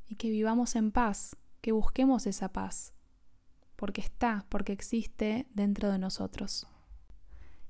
y 0.06 0.16
que 0.16 0.30
vivamos 0.30 0.74
en 0.76 0.90
paz 0.90 1.36
que 1.60 1.72
busquemos 1.72 2.26
esa 2.26 2.52
paz, 2.52 2.94
porque 3.76 4.00
está, 4.00 4.46
porque 4.48 4.72
existe 4.72 5.46
dentro 5.54 5.90
de 5.90 5.98
nosotros. 5.98 6.66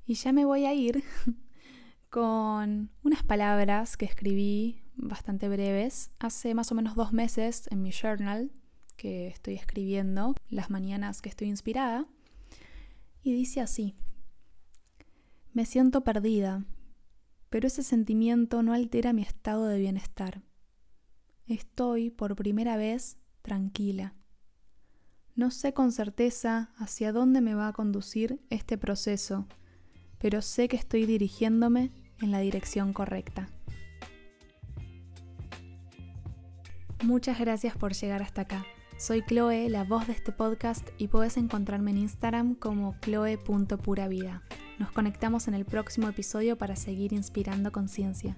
Y 0.07 0.15
ya 0.15 0.33
me 0.33 0.45
voy 0.45 0.67
a 0.67 0.75
ir 0.75 1.03
con 2.11 2.91
unas 3.03 3.23
palabras 3.23 3.97
que 3.97 4.05
escribí 4.05 4.83
bastante 4.95 5.49
breves 5.49 6.11
hace 6.19 6.55
más 6.55 6.73
o 6.73 6.75
menos 6.75 6.95
dos 6.95 7.13
meses 7.13 7.69
en 7.71 7.83
mi 7.83 7.93
journal 7.93 8.51
que 8.97 9.29
estoy 9.29 9.55
escribiendo 9.55 10.35
las 10.49 10.71
mañanas 10.71 11.23
que 11.23 11.29
estoy 11.29 11.49
inspirada. 11.49 12.07
Y 13.23 13.33
dice 13.33 13.61
así, 13.61 13.95
me 15.53 15.67
siento 15.67 16.05
perdida, 16.05 16.65
pero 17.51 17.67
ese 17.67 17.83
sentimiento 17.83 18.63
no 18.63 18.73
altera 18.73 19.13
mi 19.13 19.23
estado 19.23 19.67
de 19.67 19.79
bienestar. 19.79 20.43
Estoy 21.47 22.11
por 22.11 22.37
primera 22.37 22.77
vez 22.77 23.17
tranquila. 23.43 24.15
No 25.35 25.51
sé 25.51 25.73
con 25.73 25.93
certeza 25.93 26.73
hacia 26.77 27.13
dónde 27.13 27.41
me 27.41 27.55
va 27.55 27.69
a 27.69 27.73
conducir 27.73 28.41
este 28.51 28.77
proceso, 28.77 29.47
pero 30.19 30.43
sé 30.43 30.69
que 30.69 30.77
estoy 30.77 31.07
dirigiéndome 31.07 31.93
en 32.21 32.31
la 32.31 32.41
dirección 32.41 32.93
correcta. 32.93 33.49
Muchas 37.05 37.39
gracias 37.39 37.77
por 37.77 37.95
llegar 37.95 38.23
hasta 38.23 38.43
acá. 38.43 38.67
Soy 38.99 39.23
Chloe, 39.23 39.69
la 39.69 39.85
voz 39.85 40.09
de 40.09 40.13
este 40.13 40.33
podcast, 40.33 40.89
y 40.99 41.07
puedes 41.07 41.37
encontrarme 41.37 41.93
en 41.93 41.99
Instagram 41.99 42.57
como 42.57 42.97
chloe.puravida. 43.01 44.43
Nos 44.81 44.91
conectamos 44.91 45.47
en 45.47 45.55
el 45.55 45.65
próximo 45.65 46.09
episodio 46.09 46.59
para 46.59 46.75
seguir 46.75 47.13
inspirando 47.13 47.71
conciencia. 47.71 48.37